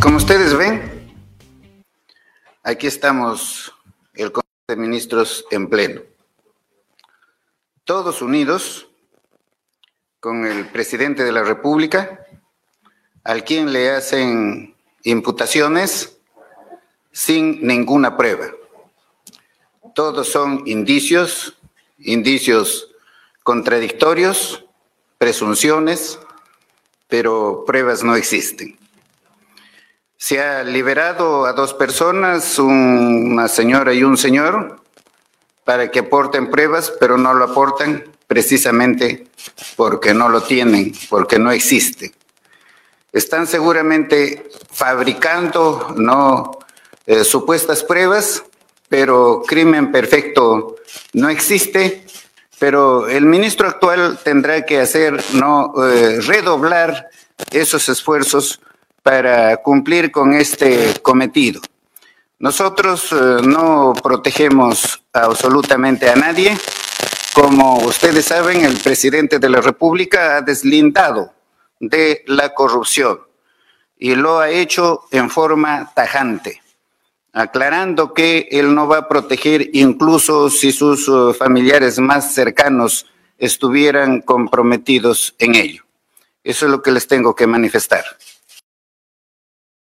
Como 0.01 0.19
ustedes 0.19 0.57
ven, 0.57 0.83
aquí 2.63 2.87
estamos 2.87 3.73
el 4.15 4.31
Consejo 4.31 4.65
de 4.69 4.77
Ministros 4.77 5.45
en 5.51 5.69
pleno. 5.69 6.12
Todos 7.93 8.23
unidos 8.23 8.89
con 10.19 10.47
el 10.47 10.67
presidente 10.69 11.25
de 11.25 11.31
la 11.31 11.43
República, 11.43 12.25
al 13.23 13.45
quien 13.45 13.71
le 13.71 13.91
hacen 13.91 14.75
imputaciones 15.03 16.17
sin 17.11 17.67
ninguna 17.67 18.17
prueba. 18.17 18.47
Todos 19.95 20.27
son 20.27 20.63
indicios, 20.65 21.59
indicios 21.99 22.89
contradictorios, 23.43 24.65
presunciones, 25.19 26.19
pero 27.09 27.65
pruebas 27.67 28.03
no 28.03 28.17
existen. 28.17 28.79
Se 30.17 30.41
ha 30.41 30.65
liberado 30.65 31.45
a 31.45 31.53
dos 31.53 31.75
personas, 31.75 32.59
una 32.59 33.49
señora 33.49 33.93
y 33.93 34.03
un 34.03 34.17
señor, 34.17 34.82
para 35.65 35.91
que 35.91 36.01
aporten 36.01 36.51
pruebas, 36.51 36.93
pero 36.99 37.17
no 37.17 37.35
lo 37.35 37.45
aportan 37.45 38.05
precisamente 38.27 39.27
porque 39.77 40.15
no 40.15 40.29
lo 40.29 40.43
tienen, 40.43 40.93
porque 41.09 41.39
no 41.39 41.53
existe. 41.53 42.13
Están 43.13 43.47
seguramente 43.47 44.51
fabricando 44.71 45.95
no 45.97 46.59
eh, 47.07 47.25
supuestas 47.25 47.85
pruebas, 47.85 48.43
pero 48.89 49.43
crimen 49.47 49.93
perfecto 49.93 50.77
no 51.13 51.29
existe. 51.29 52.05
Pero 52.59 53.09
el 53.09 53.27
ministro 53.27 53.67
actual 53.67 54.21
tendrá 54.23 54.65
que 54.65 54.79
hacer 54.79 55.23
no 55.35 55.75
eh, 55.85 56.21
redoblar 56.21 57.09
esos 57.51 57.89
esfuerzos 57.89 58.61
para 59.03 59.57
cumplir 59.59 60.13
con 60.13 60.33
este 60.33 60.95
cometido. 61.03 61.61
Nosotros 62.43 63.13
eh, 63.13 63.41
no 63.47 63.95
protegemos 64.03 65.01
absolutamente 65.13 66.11
a 66.11 66.17
nadie. 66.17 66.59
Como 67.33 67.77
ustedes 67.85 68.25
saben, 68.25 68.65
el 68.65 68.79
presidente 68.79 69.39
de 69.39 69.49
la 69.49 69.61
República 69.61 70.37
ha 70.37 70.41
deslindado 70.41 71.33
de 71.79 72.25
la 72.27 72.53
corrupción 72.53 73.21
y 73.97 74.17
lo 74.17 74.41
ha 74.41 74.51
hecho 74.51 75.05
en 75.13 75.31
forma 75.31 75.93
tajante, 75.95 76.61
aclarando 77.33 78.13
que 78.13 78.49
él 78.51 78.75
no 78.75 78.89
va 78.89 78.99
a 78.99 79.09
proteger 79.09 79.71
incluso 79.75 80.51
si 80.51 80.73
sus 80.73 81.07
eh, 81.07 81.35
familiares 81.39 82.01
más 82.01 82.35
cercanos 82.35 83.07
estuvieran 83.39 84.21
comprometidos 84.21 85.37
en 85.39 85.55
ello. 85.55 85.85
Eso 86.43 86.67
es 86.67 86.73
lo 86.73 86.83
que 86.83 86.91
les 86.91 87.07
tengo 87.07 87.37
que 87.37 87.47
manifestar. 87.47 88.05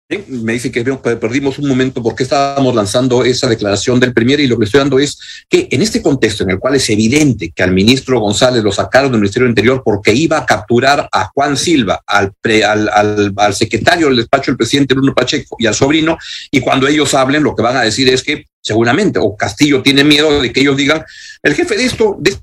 Me 0.07 0.53
dice 0.53 0.71
que 0.71 0.85
perdimos 0.85 1.59
un 1.59 1.67
momento 1.67 2.03
porque 2.03 2.25
estábamos 2.25 2.75
lanzando 2.75 3.25
esa 3.25 3.49
declaración 3.49 3.99
del 3.99 4.13
Premier 4.13 4.39
y 4.39 4.47
lo 4.47 4.59
que 4.59 4.67
estoy 4.67 4.81
dando 4.81 4.99
es 4.99 5.19
que 5.49 5.67
en 5.71 5.81
este 5.81 6.03
contexto 6.03 6.45
en 6.45 6.51
el 6.51 6.59
cual 6.59 6.75
es 6.75 6.91
evidente 6.91 7.53
que 7.53 7.63
al 7.63 7.73
ministro 7.73 8.21
González 8.21 8.63
lo 8.63 8.71
sacaron 8.71 9.11
del 9.11 9.23
Ministerio 9.23 9.45
del 9.47 9.53
Interior 9.53 9.83
porque 9.83 10.13
iba 10.13 10.37
a 10.37 10.45
capturar 10.45 11.09
a 11.11 11.31
Juan 11.33 11.57
Silva, 11.57 12.03
al, 12.07 12.35
al, 12.67 13.33
al, 13.35 13.55
secretario 13.55 14.09
del 14.09 14.17
despacho 14.17 14.51
del 14.51 14.59
presidente 14.59 14.93
Bruno 14.93 15.15
Pacheco 15.15 15.57
y 15.59 15.65
al 15.65 15.75
sobrino, 15.75 16.19
y 16.51 16.61
cuando 16.61 16.87
ellos 16.87 17.15
hablen 17.15 17.43
lo 17.43 17.57
que 17.57 17.63
van 17.63 17.79
a 17.79 17.83
decir 17.83 18.07
es 18.11 18.23
que 18.23 18.45
seguramente, 18.61 19.19
o 19.19 19.35
Castillo 19.35 19.81
tiene 19.81 20.05
miedo 20.05 20.43
de 20.43 20.53
que 20.53 20.61
ellos 20.61 20.77
digan, 20.77 21.03
el 21.43 21.55
jefe 21.55 21.79
de 21.79 21.85
esto, 21.85 22.17
de 22.21 22.37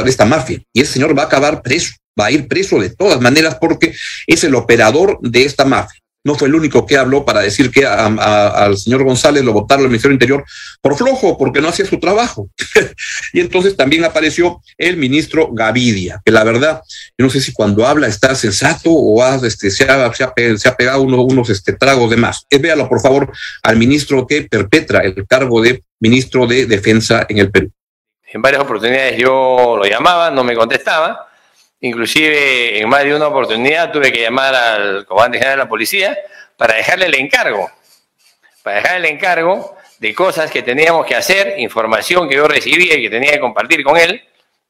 de 0.00 0.08
esta 0.08 0.24
mafia. 0.24 0.62
Y 0.72 0.80
ese 0.80 0.94
señor 0.94 1.16
va 1.16 1.24
a 1.24 1.26
acabar 1.26 1.60
preso, 1.60 1.92
va 2.18 2.26
a 2.26 2.30
ir 2.30 2.48
preso 2.48 2.80
de 2.80 2.90
todas 2.90 3.20
maneras 3.20 3.58
porque 3.60 3.94
es 4.26 4.44
el 4.44 4.54
operador 4.54 5.18
de 5.20 5.44
esta 5.44 5.64
mafia. 5.64 6.00
No 6.24 6.36
fue 6.36 6.46
el 6.46 6.54
único 6.54 6.86
que 6.86 6.96
habló 6.96 7.24
para 7.24 7.40
decir 7.40 7.70
que 7.70 7.84
al 7.84 8.78
señor 8.78 9.02
González 9.02 9.42
lo 9.42 9.52
votaron 9.52 9.84
al 9.84 9.90
Ministerio 9.90 10.14
Interior 10.14 10.44
por 10.80 10.96
flojo, 10.96 11.36
porque 11.36 11.60
no 11.60 11.68
hacía 11.68 11.84
su 11.84 11.98
trabajo. 11.98 12.48
y 13.32 13.40
entonces 13.40 13.76
también 13.76 14.04
apareció 14.04 14.60
el 14.78 14.96
ministro 14.96 15.48
Gavidia, 15.52 16.22
que 16.24 16.30
la 16.30 16.44
verdad, 16.44 16.80
yo 17.18 17.26
no 17.26 17.30
sé 17.30 17.40
si 17.40 17.52
cuando 17.52 17.86
habla 17.86 18.06
está 18.06 18.36
sensato 18.36 18.90
o 18.92 19.22
este, 19.44 19.70
se, 19.70 19.84
ha, 19.84 20.12
se, 20.14 20.22
ha, 20.22 20.76
pegado 20.76 21.02
unos 21.02 21.50
este, 21.50 21.72
tragos 21.72 22.08
de 22.10 22.16
más. 22.16 22.46
Eh, 22.50 22.58
véalo, 22.58 22.88
por 22.88 23.00
favor, 23.00 23.32
al 23.64 23.76
ministro 23.76 24.24
que 24.26 24.42
perpetra 24.42 25.00
el 25.00 25.26
cargo 25.26 25.60
de 25.60 25.82
ministro 25.98 26.46
de 26.46 26.66
Defensa 26.66 27.26
en 27.28 27.38
el 27.38 27.50
Perú. 27.50 27.72
En 28.32 28.40
varias 28.40 28.62
oportunidades 28.62 29.18
yo 29.18 29.76
lo 29.76 29.84
llamaba, 29.84 30.30
no 30.30 30.42
me 30.42 30.56
contestaba. 30.56 31.28
Inclusive 31.80 32.80
en 32.80 32.88
más 32.88 33.04
de 33.04 33.14
una 33.14 33.26
oportunidad 33.26 33.92
tuve 33.92 34.10
que 34.10 34.22
llamar 34.22 34.54
al 34.54 35.04
comandante 35.04 35.38
general 35.38 35.58
de 35.58 35.64
la 35.64 35.68
policía 35.68 36.18
para 36.56 36.74
dejarle 36.74 37.06
el 37.06 37.14
encargo, 37.16 37.70
para 38.62 38.76
dejarle 38.76 39.08
el 39.08 39.14
encargo 39.16 39.76
de 39.98 40.14
cosas 40.14 40.50
que 40.50 40.62
teníamos 40.62 41.04
que 41.04 41.14
hacer, 41.14 41.58
información 41.58 42.26
que 42.26 42.36
yo 42.36 42.48
recibía 42.48 42.94
y 42.94 43.02
que 43.02 43.10
tenía 43.10 43.32
que 43.32 43.40
compartir 43.40 43.84
con 43.84 43.98
él 43.98 44.26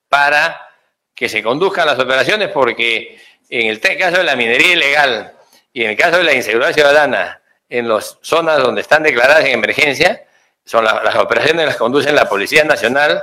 para 0.09 0.69
que 1.15 1.29
se 1.29 1.41
conduzcan 1.41 1.87
las 1.87 2.01
operaciones, 2.01 2.49
porque 2.49 3.21
en 3.49 3.69
el 3.69 3.81
caso 3.81 4.17
de 4.17 4.25
la 4.25 4.35
minería 4.35 4.73
ilegal 4.73 5.33
y 5.73 5.85
en 5.85 5.91
el 5.91 5.97
caso 5.97 6.17
de 6.17 6.25
la 6.25 6.35
inseguridad 6.35 6.73
ciudadana 6.73 7.41
en 7.69 7.89
las 7.89 8.19
zonas 8.23 8.59
donde 8.59 8.81
están 8.81 9.05
declaradas 9.05 9.45
en 9.45 9.53
emergencia, 9.53 10.25
son 10.65 10.85
las 10.85 11.15
operaciones 11.17 11.65
las 11.65 11.77
conducen 11.77 12.17
la 12.17 12.29
Policía 12.29 12.65
Nacional, 12.65 13.23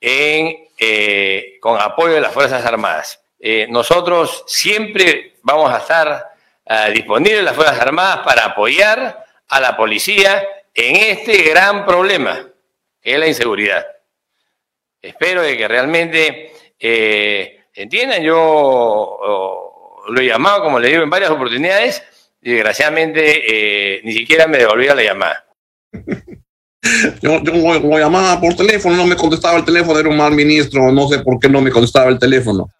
eh, 0.00 1.58
con 1.60 1.78
apoyo 1.78 2.14
de 2.14 2.20
las 2.20 2.32
Fuerzas 2.32 2.64
Armadas. 2.64 3.20
Eh, 3.38 3.66
nosotros 3.68 4.44
siempre 4.46 5.34
vamos 5.42 5.72
a 5.72 5.78
estar 5.78 6.32
uh, 6.64 6.92
disponibles, 6.92 7.44
las 7.44 7.54
Fuerzas 7.54 7.78
Armadas, 7.80 8.20
para 8.24 8.46
apoyar 8.46 9.24
a 9.48 9.60
la 9.60 9.76
policía 9.76 10.46
en 10.74 10.96
este 10.96 11.42
gran 11.42 11.84
problema, 11.84 12.48
que 13.00 13.12
es 13.12 13.18
la 13.18 13.26
inseguridad. 13.26 13.86
Espero 15.02 15.42
de 15.42 15.56
que 15.56 15.68
realmente 15.68 16.52
entiendan. 17.74 18.22
Yo 18.22 19.18
lo 20.06 20.20
he 20.20 20.26
llamado, 20.26 20.62
como 20.62 20.78
le 20.78 20.88
digo, 20.88 21.02
en 21.02 21.10
varias 21.10 21.30
oportunidades, 21.30 22.02
y 22.42 22.52
desgraciadamente 22.52 24.00
ni 24.04 24.12
siquiera 24.12 24.46
me 24.46 24.58
devolvía 24.58 24.94
la 24.94 25.02
llamada. 25.02 25.46
Yo, 27.20 27.42
yo 27.42 27.52
lo, 27.52 27.98
llamaba 27.98 28.40
por 28.40 28.54
teléfono, 28.54 28.96
no 28.96 29.06
me 29.06 29.16
contestaba 29.16 29.58
el 29.58 29.64
teléfono, 29.64 29.98
era 29.98 30.08
un 30.08 30.16
mal 30.16 30.32
ministro, 30.32 30.90
no 30.90 31.08
sé 31.08 31.18
por 31.18 31.38
qué 31.38 31.48
no 31.48 31.60
me 31.60 31.70
contestaba 31.70 32.10
el 32.10 32.18
teléfono. 32.18 32.70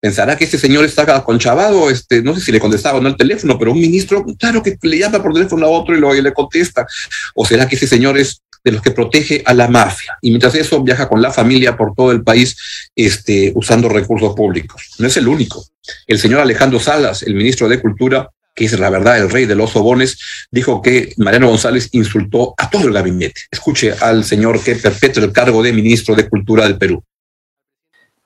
Pensará 0.00 0.36
que 0.36 0.44
este 0.44 0.58
señor 0.58 0.84
está 0.84 1.24
conchavado, 1.24 1.90
este, 1.90 2.22
no 2.22 2.34
sé 2.34 2.40
si 2.40 2.52
le 2.52 2.60
contestaba 2.60 2.98
o 2.98 3.00
no 3.00 3.08
el 3.08 3.16
teléfono, 3.16 3.58
pero 3.58 3.72
un 3.72 3.80
ministro, 3.80 4.24
claro 4.38 4.62
que 4.62 4.76
le 4.82 4.98
llama 4.98 5.22
por 5.22 5.32
teléfono 5.32 5.66
a 5.66 5.68
otro 5.68 5.96
y, 5.96 6.00
lo, 6.00 6.14
y 6.14 6.22
le 6.22 6.32
contesta. 6.32 6.86
¿O 7.34 7.46
será 7.46 7.68
que 7.68 7.76
ese 7.76 7.86
señor 7.86 8.18
es 8.18 8.42
de 8.62 8.72
los 8.72 8.82
que 8.82 8.90
protege 8.90 9.42
a 9.46 9.54
la 9.54 9.68
mafia? 9.68 10.18
Y 10.20 10.30
mientras 10.30 10.54
eso 10.54 10.82
viaja 10.82 11.08
con 11.08 11.22
la 11.22 11.32
familia 11.32 11.76
por 11.76 11.94
todo 11.94 12.12
el 12.12 12.22
país 12.22 12.56
este, 12.94 13.52
usando 13.54 13.88
recursos 13.88 14.34
públicos. 14.34 14.94
No 14.98 15.06
es 15.06 15.16
el 15.16 15.28
único. 15.28 15.64
El 16.06 16.18
señor 16.18 16.40
Alejandro 16.40 16.78
Salas, 16.78 17.22
el 17.22 17.34
ministro 17.34 17.68
de 17.68 17.80
Cultura, 17.80 18.30
que 18.56 18.64
es 18.64 18.78
la 18.80 18.88
verdad 18.88 19.18
el 19.18 19.30
rey 19.30 19.44
de 19.44 19.54
los 19.54 19.70
sobones, 19.70 20.18
dijo 20.50 20.80
que 20.80 21.12
Mariano 21.18 21.48
González 21.48 21.90
insultó 21.92 22.54
a 22.56 22.70
todo 22.70 22.88
el 22.88 22.94
gabinete. 22.94 23.42
Escuche 23.50 23.92
al 24.00 24.24
señor 24.24 24.64
que 24.64 24.76
perpetra 24.76 25.22
el 25.22 25.30
cargo 25.30 25.62
de 25.62 25.74
ministro 25.74 26.14
de 26.14 26.26
Cultura 26.26 26.64
del 26.64 26.78
Perú. 26.78 27.04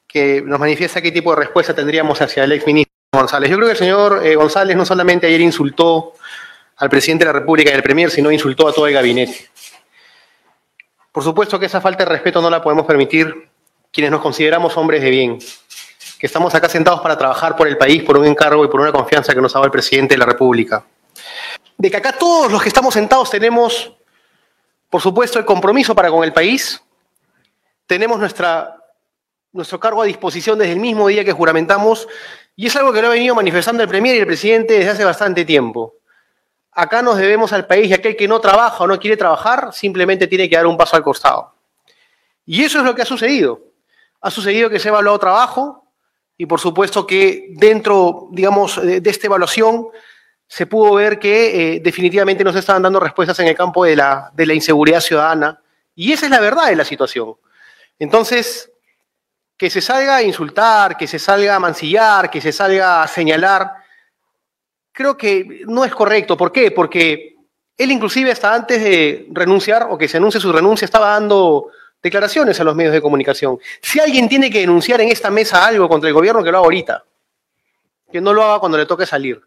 Que 0.06 0.40
nos 0.40 0.60
manifiesta 0.60 1.02
qué 1.02 1.10
tipo 1.10 1.30
de 1.30 1.40
respuesta 1.40 1.74
tendríamos 1.74 2.20
hacia 2.22 2.44
el 2.44 2.52
exministro 2.52 2.94
González. 3.12 3.50
Yo 3.50 3.56
creo 3.56 3.66
que 3.66 3.72
el 3.72 3.78
señor 3.78 4.24
eh, 4.24 4.36
González 4.36 4.76
no 4.76 4.86
solamente 4.86 5.26
ayer 5.26 5.40
insultó 5.40 6.14
al 6.76 6.88
presidente 6.88 7.24
de 7.24 7.32
la 7.32 7.38
República 7.40 7.72
y 7.72 7.74
al 7.74 7.82
Premier, 7.82 8.08
sino 8.08 8.30
insultó 8.30 8.68
a 8.68 8.72
todo 8.72 8.86
el 8.86 8.94
gabinete. 8.94 9.50
Por 11.10 11.24
supuesto 11.24 11.58
que 11.58 11.66
esa 11.66 11.80
falta 11.80 12.04
de 12.04 12.10
respeto 12.10 12.40
no 12.40 12.48
la 12.48 12.62
podemos 12.62 12.86
permitir 12.86 13.34
quienes 13.92 14.12
nos 14.12 14.20
consideramos 14.20 14.76
hombres 14.76 15.02
de 15.02 15.10
bien 15.10 15.38
que 16.20 16.26
estamos 16.26 16.54
acá 16.54 16.68
sentados 16.68 17.00
para 17.00 17.16
trabajar 17.16 17.56
por 17.56 17.66
el 17.66 17.78
país, 17.78 18.02
por 18.02 18.18
un 18.18 18.26
encargo 18.26 18.62
y 18.62 18.68
por 18.68 18.78
una 18.78 18.92
confianza 18.92 19.34
que 19.34 19.40
nos 19.40 19.56
ha 19.56 19.58
dado 19.58 19.64
el 19.64 19.70
presidente 19.70 20.12
de 20.12 20.18
la 20.18 20.26
República. 20.26 20.84
De 21.78 21.90
que 21.90 21.96
acá 21.96 22.12
todos 22.12 22.52
los 22.52 22.62
que 22.62 22.68
estamos 22.68 22.92
sentados 22.92 23.30
tenemos, 23.30 23.90
por 24.90 25.00
supuesto, 25.00 25.38
el 25.38 25.46
compromiso 25.46 25.94
para 25.94 26.10
con 26.10 26.22
el 26.22 26.34
país, 26.34 26.84
tenemos 27.86 28.18
nuestra 28.18 28.76
nuestro 29.52 29.80
cargo 29.80 30.02
a 30.02 30.04
disposición 30.04 30.58
desde 30.58 30.74
el 30.74 30.78
mismo 30.78 31.08
día 31.08 31.24
que 31.24 31.32
juramentamos 31.32 32.06
y 32.54 32.66
es 32.66 32.76
algo 32.76 32.92
que 32.92 33.00
lo 33.00 33.08
ha 33.08 33.12
venido 33.12 33.34
manifestando 33.34 33.82
el 33.82 33.88
Premier 33.88 34.14
y 34.14 34.18
el 34.18 34.26
presidente 34.26 34.74
desde 34.74 34.90
hace 34.90 35.04
bastante 35.04 35.46
tiempo. 35.46 35.94
Acá 36.70 37.00
nos 37.00 37.16
debemos 37.16 37.52
al 37.54 37.66
país 37.66 37.88
y 37.88 37.94
aquel 37.94 38.14
que 38.14 38.28
no 38.28 38.40
trabaja 38.42 38.84
o 38.84 38.86
no 38.86 39.00
quiere 39.00 39.16
trabajar 39.16 39.72
simplemente 39.72 40.26
tiene 40.26 40.50
que 40.50 40.56
dar 40.56 40.66
un 40.66 40.76
paso 40.76 40.96
al 40.96 41.02
costado. 41.02 41.54
Y 42.44 42.62
eso 42.62 42.78
es 42.78 42.84
lo 42.84 42.94
que 42.94 43.02
ha 43.02 43.06
sucedido. 43.06 43.58
Ha 44.20 44.30
sucedido 44.30 44.68
que 44.68 44.78
se 44.78 44.88
ha 44.88 44.90
evaluado 44.90 45.18
trabajo 45.18 45.79
y 46.40 46.46
por 46.46 46.58
supuesto 46.58 47.06
que 47.06 47.48
dentro, 47.50 48.28
digamos, 48.30 48.80
de, 48.80 49.02
esta 49.04 49.26
evaluación 49.26 49.88
se 50.48 50.64
pudo 50.64 50.94
ver 50.94 51.18
que 51.18 51.74
eh, 51.74 51.80
definitivamente 51.80 52.42
no 52.42 52.50
se 52.50 52.60
estaban 52.60 52.80
dando 52.80 52.98
respuestas 52.98 53.38
en 53.40 53.48
el 53.48 53.54
campo 53.54 53.84
de 53.84 53.94
la, 53.94 54.30
de 54.32 54.46
la 54.46 54.54
inseguridad 54.54 55.02
ciudadana. 55.02 55.60
Y 55.94 56.12
esa 56.12 56.24
es 56.24 56.30
la 56.30 56.40
verdad 56.40 56.68
de 56.68 56.76
la 56.76 56.86
situación. 56.86 57.34
Entonces, 57.98 58.72
que 59.54 59.68
se 59.68 59.82
salga 59.82 60.16
a 60.16 60.22
insultar, 60.22 60.96
que 60.96 61.06
se 61.06 61.18
salga 61.18 61.56
a 61.56 61.60
mancillar, 61.60 62.30
que 62.30 62.40
se 62.40 62.52
salga 62.52 63.02
a 63.02 63.06
señalar, 63.06 63.74
creo 64.92 65.18
que 65.18 65.64
no 65.66 65.84
es 65.84 65.94
correcto. 65.94 66.38
¿Por 66.38 66.52
qué? 66.52 66.70
Porque 66.70 67.36
él 67.76 67.90
inclusive 67.90 68.32
hasta 68.32 68.54
antes 68.54 68.82
de 68.82 69.26
renunciar 69.30 69.88
o 69.90 69.98
que 69.98 70.08
se 70.08 70.16
anuncie 70.16 70.40
su 70.40 70.50
renuncia 70.50 70.86
estaba 70.86 71.10
dando 71.10 71.66
declaraciones 72.02 72.58
a 72.60 72.64
los 72.64 72.74
medios 72.74 72.92
de 72.92 73.00
comunicación. 73.00 73.58
Si 73.80 74.00
alguien 74.00 74.28
tiene 74.28 74.50
que 74.50 74.60
denunciar 74.60 75.00
en 75.00 75.08
esta 75.08 75.30
mesa 75.30 75.66
algo 75.66 75.88
contra 75.88 76.08
el 76.08 76.14
gobierno, 76.14 76.42
que 76.42 76.50
lo 76.50 76.58
haga 76.58 76.64
ahorita. 76.64 77.04
Que 78.12 78.20
no 78.20 78.32
lo 78.32 78.42
haga 78.42 78.60
cuando 78.60 78.78
le 78.78 78.86
toque 78.86 79.06
salir. 79.06 79.40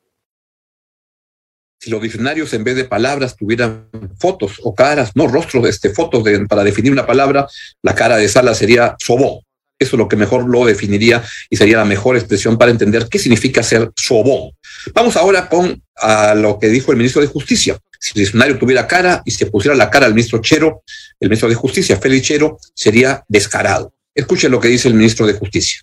Si 1.80 1.90
los 1.90 2.02
diccionarios 2.02 2.54
en 2.54 2.64
vez 2.64 2.78
de 2.78 2.86
palabras 2.86 3.36
tuvieran 3.36 3.90
fotos 4.18 4.60
o 4.64 4.74
caras, 4.74 5.12
no 5.16 5.28
rostros, 5.28 5.68
este, 5.68 5.90
fotos 5.90 6.24
para 6.48 6.64
definir 6.64 6.94
una 6.94 7.06
palabra, 7.06 7.48
la 7.82 7.94
cara 7.94 8.16
de 8.16 8.30
Sala 8.30 8.56
sería 8.56 8.96
sobó. 9.00 9.44
Eso 9.84 9.96
es 9.96 10.00
lo 10.00 10.08
que 10.08 10.16
mejor 10.16 10.50
lo 10.50 10.66
definiría 10.66 11.24
y 11.50 11.58
sería 11.58 11.78
la 11.78 11.86
mejor 11.86 12.18
expresión 12.18 12.58
para 12.58 12.72
entender 12.72 13.08
qué 13.10 13.20
significa 13.20 13.62
ser 13.62 13.92
sobón. 13.96 14.52
Vamos 14.94 15.16
ahora 15.16 15.48
con 15.48 15.82
a 15.96 16.34
lo 16.36 16.58
que 16.60 16.68
dijo 16.68 16.92
el 16.92 16.98
ministro 16.98 17.22
de 17.22 17.28
Justicia. 17.28 17.78
Si 18.00 18.12
el 18.16 18.26
diccionario 18.26 18.58
tuviera 18.58 18.88
cara 18.88 19.22
y 19.26 19.32
se 19.32 19.46
pusiera 19.46 19.76
la 19.76 19.90
cara 19.90 20.06
al 20.06 20.14
ministro 20.14 20.42
Chero, 20.42 20.84
el 21.20 21.30
ministro 21.30 21.48
de 21.48 21.56
Justicia, 21.56 21.98
Félix 21.98 22.28
Chero, 22.28 22.58
sería 22.74 23.24
descarado. 23.28 23.94
Escuchen 24.14 24.52
lo 24.52 24.60
que 24.60 24.68
dice 24.68 24.88
el 24.88 24.94
ministro 24.94 25.26
de 25.26 25.34
Justicia. 25.34 25.82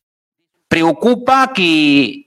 Preocupa 0.69 1.53
que 1.55 2.27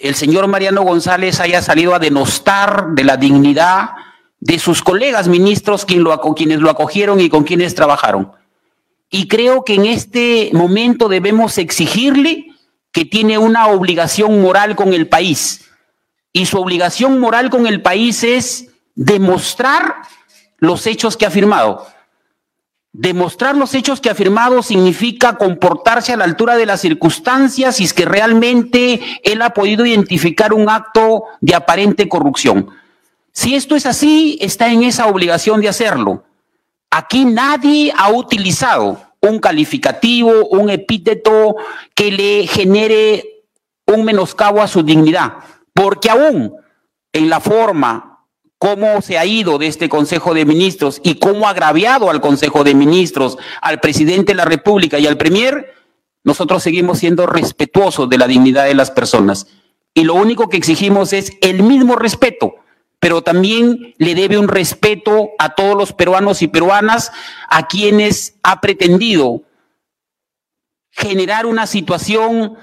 el 0.00 0.14
señor 0.14 0.46
Mariano 0.46 0.82
González 0.82 1.40
haya 1.40 1.62
salido 1.62 1.94
a 1.94 1.98
denostar 1.98 2.88
de 2.94 3.04
la 3.04 3.16
dignidad 3.16 3.90
de 4.40 4.58
sus 4.58 4.82
colegas 4.82 5.28
ministros 5.28 5.84
quienes 5.84 6.60
lo 6.60 6.70
acogieron 6.70 7.20
y 7.20 7.28
con 7.28 7.44
quienes 7.44 7.74
trabajaron. 7.74 8.32
Y 9.10 9.28
creo 9.28 9.64
que 9.64 9.74
en 9.74 9.86
este 9.86 10.50
momento 10.52 11.08
debemos 11.08 11.58
exigirle 11.58 12.46
que 12.92 13.04
tiene 13.04 13.38
una 13.38 13.68
obligación 13.68 14.40
moral 14.40 14.74
con 14.74 14.92
el 14.94 15.08
país. 15.08 15.70
Y 16.32 16.46
su 16.46 16.58
obligación 16.58 17.20
moral 17.20 17.50
con 17.50 17.66
el 17.66 17.82
país 17.82 18.24
es 18.24 18.68
demostrar 18.94 19.96
los 20.58 20.86
hechos 20.86 21.16
que 21.16 21.26
ha 21.26 21.30
firmado. 21.30 21.86
Demostrar 22.92 23.54
los 23.56 23.74
hechos 23.74 24.00
que 24.00 24.08
ha 24.08 24.14
firmado 24.14 24.62
significa 24.62 25.36
comportarse 25.36 26.14
a 26.14 26.16
la 26.16 26.24
altura 26.24 26.56
de 26.56 26.64
las 26.64 26.80
circunstancias 26.80 27.78
y 27.80 27.84
es 27.84 27.92
que 27.92 28.06
realmente 28.06 29.00
él 29.22 29.42
ha 29.42 29.50
podido 29.50 29.84
identificar 29.84 30.54
un 30.54 30.70
acto 30.70 31.24
de 31.42 31.54
aparente 31.54 32.08
corrupción. 32.08 32.70
Si 33.32 33.54
esto 33.54 33.76
es 33.76 33.84
así, 33.84 34.38
está 34.40 34.72
en 34.72 34.82
esa 34.82 35.08
obligación 35.08 35.60
de 35.60 35.68
hacerlo. 35.68 36.24
Aquí 36.90 37.24
nadie 37.24 37.92
ha 37.96 38.10
utilizado 38.10 39.00
un 39.20 39.38
calificativo, 39.38 40.46
un 40.48 40.70
epíteto 40.70 41.56
que 41.94 42.10
le 42.10 42.46
genere 42.46 43.44
un 43.86 44.04
menoscabo 44.04 44.60
a 44.62 44.68
su 44.68 44.82
dignidad, 44.82 45.34
porque 45.72 46.10
aún 46.10 46.54
en 47.12 47.28
la 47.28 47.40
forma 47.40 48.24
cómo 48.58 49.02
se 49.02 49.18
ha 49.18 49.26
ido 49.26 49.58
de 49.58 49.66
este 49.66 49.88
Consejo 49.88 50.34
de 50.34 50.44
Ministros 50.44 51.00
y 51.04 51.16
cómo 51.16 51.46
ha 51.46 51.50
agraviado 51.50 52.10
al 52.10 52.20
Consejo 52.20 52.64
de 52.64 52.74
Ministros, 52.74 53.38
al 53.60 53.80
presidente 53.80 54.32
de 54.32 54.36
la 54.36 54.44
República 54.44 54.98
y 54.98 55.06
al 55.06 55.16
Premier, 55.16 55.74
nosotros 56.24 56.62
seguimos 56.62 56.98
siendo 56.98 57.26
respetuosos 57.26 58.08
de 58.08 58.18
la 58.18 58.26
dignidad 58.26 58.64
de 58.64 58.74
las 58.74 58.90
personas. 58.90 59.46
Y 59.94 60.04
lo 60.04 60.14
único 60.14 60.48
que 60.48 60.56
exigimos 60.56 61.12
es 61.12 61.32
el 61.40 61.62
mismo 61.62 61.96
respeto 61.96 62.54
pero 63.06 63.22
también 63.22 63.94
le 63.98 64.16
debe 64.16 64.36
un 64.36 64.48
respeto 64.48 65.28
a 65.38 65.54
todos 65.54 65.76
los 65.76 65.92
peruanos 65.92 66.42
y 66.42 66.48
peruanas 66.48 67.12
a 67.48 67.68
quienes 67.68 68.34
ha 68.42 68.60
pretendido 68.60 69.42
generar 70.90 71.46
una 71.46 71.68
situación 71.68 72.56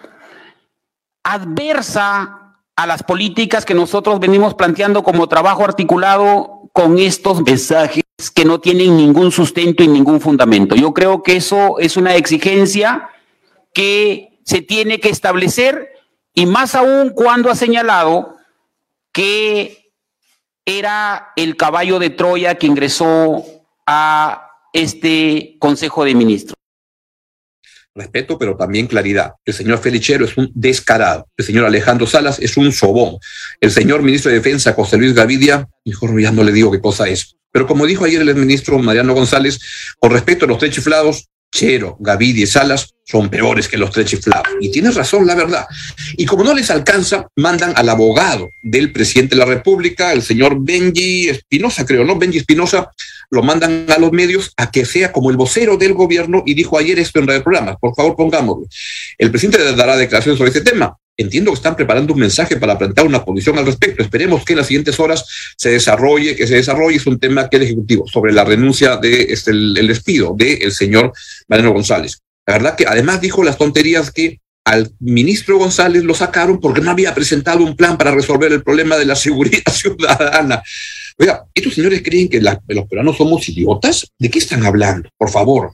adversa 1.24 2.58
a 2.76 2.86
las 2.86 3.04
políticas 3.04 3.64
que 3.64 3.74
nosotros 3.74 4.20
venimos 4.20 4.54
planteando 4.54 5.02
como 5.02 5.30
trabajo 5.30 5.64
articulado 5.64 6.64
con 6.74 7.00
estos 7.00 7.42
mensajes 7.42 8.04
que 8.36 8.44
no 8.44 8.60
tienen 8.60 8.98
ningún 8.98 9.32
sustento 9.32 9.82
y 9.82 9.88
ningún 9.88 10.20
fundamento. 10.20 10.76
Yo 10.76 10.94
creo 10.94 11.24
que 11.24 11.38
eso 11.38 11.80
es 11.80 11.96
una 11.96 12.18
exigencia 12.18 13.08
que 13.74 14.42
se 14.44 14.62
tiene 14.62 15.00
que 15.00 15.08
establecer 15.08 15.88
y 16.34 16.48
más 16.48 16.76
aún 16.76 17.12
cuando 17.16 17.50
ha 17.50 17.56
señalado 17.56 18.36
que 19.14 19.83
era 20.66 21.34
el 21.36 21.58
caballo 21.58 22.00
de 22.00 22.10
Troya 22.10 22.56
que 22.56 22.68
ingresó 22.68 23.46
a 23.86 24.50
este 24.74 25.56
Consejo 25.60 26.06
de 26.06 26.16
Ministros. 26.16 26.56
Respeto, 27.96 28.40
pero 28.40 28.58
también 28.58 28.88
claridad. 28.88 29.34
El 29.46 29.54
señor 29.54 29.78
Felichero 29.78 30.26
es 30.26 30.36
un 30.36 30.52
descarado. 30.56 31.28
El 31.38 31.46
señor 31.46 31.66
Alejandro 31.66 32.08
Salas 32.08 32.40
es 32.40 32.58
un 32.58 32.72
sobón. 32.72 33.18
El 33.62 33.70
señor 33.70 34.02
ministro 34.02 34.32
de 34.32 34.38
Defensa, 34.38 34.74
José 34.74 34.98
Luis 34.98 35.14
Gavidia, 35.14 35.70
mejor 35.86 36.20
ya 36.20 36.32
no 36.32 36.44
le 36.44 36.52
digo 36.52 36.72
qué 36.72 36.82
cosa 36.82 37.08
es. 37.08 37.36
Pero 37.52 37.68
como 37.68 37.86
dijo 37.86 38.06
ayer 38.06 38.20
el 38.22 38.36
ministro 38.36 38.80
Mariano 38.80 39.14
González, 39.14 39.60
con 40.00 40.12
respecto 40.12 40.46
a 40.46 40.48
los 40.48 40.58
tres 40.58 40.72
chiflados, 40.72 41.30
Chero, 41.54 41.96
Gavidia 42.00 42.44
y 42.44 42.48
Salas 42.48 42.96
son 43.06 43.30
peores 43.30 43.68
que 43.68 43.78
los 43.78 43.92
tres 43.92 44.08
chiflados. 44.08 44.48
Y 44.60 44.72
tienes 44.72 44.96
razón, 44.96 45.28
la 45.28 45.36
verdad. 45.36 45.66
Y 46.18 46.26
como 46.26 46.44
no 46.44 46.54
les 46.54 46.72
alcanza, 46.72 47.28
mandan 47.36 47.74
al 47.76 47.90
abogado 47.90 48.50
del 48.64 48.92
presidente 48.92 49.36
de 49.36 49.40
la 49.40 49.46
República, 49.46 50.14
el 50.14 50.24
señor 50.24 50.58
Benji 50.60 51.30
Espinosa, 51.30 51.86
creo, 51.86 52.04
¿no? 52.04 52.18
Benji 52.18 52.40
Espinosa, 52.40 52.90
lo 53.30 53.44
mandan 53.44 53.86
a 53.90 54.00
los 54.00 54.12
medios 54.12 54.52
a 54.58 54.72
que 54.72 54.84
sea 54.86 55.12
como 55.12 55.30
el 55.30 55.38
vocero 55.38 55.78
del 55.78 55.94
gobierno 55.94 56.42
y 56.46 56.56
dijo 56.56 56.78
ayer 56.78 56.98
esto 56.98 57.20
en 57.20 57.28
Radio 57.28 57.44
Programas. 57.44 57.76
Por 57.80 57.94
favor, 57.94 58.16
pongámoslo. 58.16 58.66
El 59.18 59.30
presidente 59.30 59.76
dará 59.76 59.96
declaraciones 59.96 60.40
sobre 60.40 60.50
este 60.50 60.62
tema. 60.62 60.98
Entiendo 61.16 61.52
que 61.52 61.56
están 61.56 61.76
preparando 61.76 62.14
un 62.14 62.20
mensaje 62.20 62.58
para 62.58 62.78
plantear 62.78 63.06
una 63.06 63.24
posición 63.24 63.58
al 63.60 63.68
respecto. 63.68 64.02
Esperemos 64.02 64.44
que 64.44 64.54
en 64.54 64.58
las 64.58 64.68
siguientes 64.68 65.00
horas 65.00 65.24
se 65.58 65.70
desarrolle, 65.70 66.36
que 66.36 66.48
se 66.48 66.56
desarrolle. 66.56 66.98
Es 66.98 67.06
un 67.06 67.20
tema 67.20 67.50
que 67.50 67.58
el 67.58 67.64
Ejecutivo, 67.64 68.08
sobre 68.08 68.34
la 68.34 68.44
renuncia 68.44 68.98
de 68.98 69.28
este, 69.30 69.52
el, 69.52 69.88
despido 69.88 70.34
del 70.36 70.72
señor 70.72 71.14
Mariano 71.48 71.72
González. 71.72 72.20
La 72.48 72.54
verdad 72.54 72.76
que 72.76 72.88
además 72.88 73.22
dijo 73.22 73.44
las 73.44 73.58
tonterías 73.58 74.12
que 74.12 74.40
al 74.66 74.92
ministro 75.00 75.58
González 75.58 76.04
lo 76.04 76.16
sacaron 76.16 76.60
porque 76.60 76.82
no 76.82 76.90
había 76.90 77.14
presentado 77.14 77.64
un 77.64 77.76
plan 77.76 77.98
para 77.98 78.12
resolver 78.12 78.52
el 78.52 78.64
problema 78.64 78.98
de 78.98 79.06
la 79.06 79.16
seguridad 79.16 79.62
ciudadana. 79.72 80.64
Oiga, 81.20 81.46
¿estos 81.54 81.76
señores 81.76 82.02
creen 82.04 82.28
que 82.28 82.42
los 82.42 82.88
peruanos 82.88 83.18
somos 83.18 83.48
idiotas? 83.50 84.08
¿De 84.18 84.30
qué 84.30 84.40
están 84.40 84.66
hablando? 84.66 85.10
Por 85.18 85.30
favor, 85.30 85.74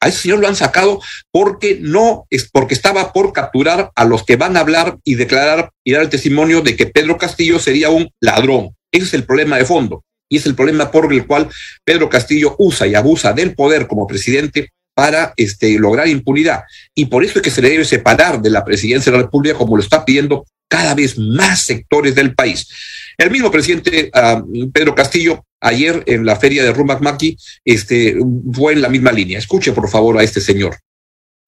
a 0.00 0.08
ese 0.08 0.22
señor 0.22 0.40
lo 0.40 0.48
han 0.48 0.56
sacado 0.56 1.00
porque 1.30 1.78
no 1.80 2.26
es 2.30 2.48
porque 2.50 2.74
estaba 2.74 3.12
por 3.12 3.32
capturar 3.32 3.90
a 3.94 4.04
los 4.04 4.24
que 4.24 4.36
van 4.36 4.56
a 4.56 4.60
hablar 4.60 4.98
y 5.04 5.14
declarar 5.14 5.70
y 5.84 5.92
dar 5.92 6.02
el 6.02 6.08
testimonio 6.08 6.62
de 6.62 6.74
que 6.74 6.86
Pedro 6.86 7.18
Castillo 7.18 7.58
sería 7.58 7.90
un 7.90 8.10
ladrón. 8.20 8.74
Ese 8.90 9.04
es 9.04 9.14
el 9.14 9.24
problema 9.24 9.58
de 9.58 9.64
fondo 9.64 10.02
y 10.28 10.38
es 10.38 10.46
el 10.46 10.54
problema 10.54 10.90
por 10.90 11.12
el 11.12 11.26
cual 11.26 11.48
Pedro 11.84 12.08
Castillo 12.08 12.56
usa 12.58 12.86
y 12.86 12.94
abusa 12.94 13.32
del 13.32 13.54
poder 13.54 13.86
como 13.86 14.06
presidente 14.06 14.70
para 15.00 15.32
este, 15.38 15.78
lograr 15.78 16.06
impunidad. 16.08 16.64
Y 16.94 17.06
por 17.06 17.24
eso 17.24 17.38
es 17.38 17.42
que 17.42 17.50
se 17.50 17.62
le 17.62 17.70
debe 17.70 17.86
separar 17.86 18.42
de 18.42 18.50
la 18.50 18.62
presidencia 18.62 19.10
de 19.10 19.16
la 19.16 19.24
República 19.24 19.56
como 19.56 19.74
lo 19.74 19.82
está 19.82 20.04
pidiendo 20.04 20.44
cada 20.68 20.94
vez 20.94 21.16
más 21.16 21.62
sectores 21.62 22.14
del 22.14 22.34
país. 22.34 22.68
El 23.16 23.30
mismo 23.30 23.50
presidente 23.50 24.10
ah, 24.12 24.44
Pedro 24.74 24.94
Castillo 24.94 25.42
ayer 25.58 26.02
en 26.04 26.26
la 26.26 26.36
feria 26.36 26.62
de 26.62 26.74
Rumac 26.74 27.00
Maki 27.00 27.34
este, 27.64 28.14
fue 28.52 28.74
en 28.74 28.82
la 28.82 28.90
misma 28.90 29.10
línea. 29.10 29.38
Escuche 29.38 29.72
por 29.72 29.88
favor 29.88 30.18
a 30.18 30.22
este 30.22 30.38
señor. 30.38 30.76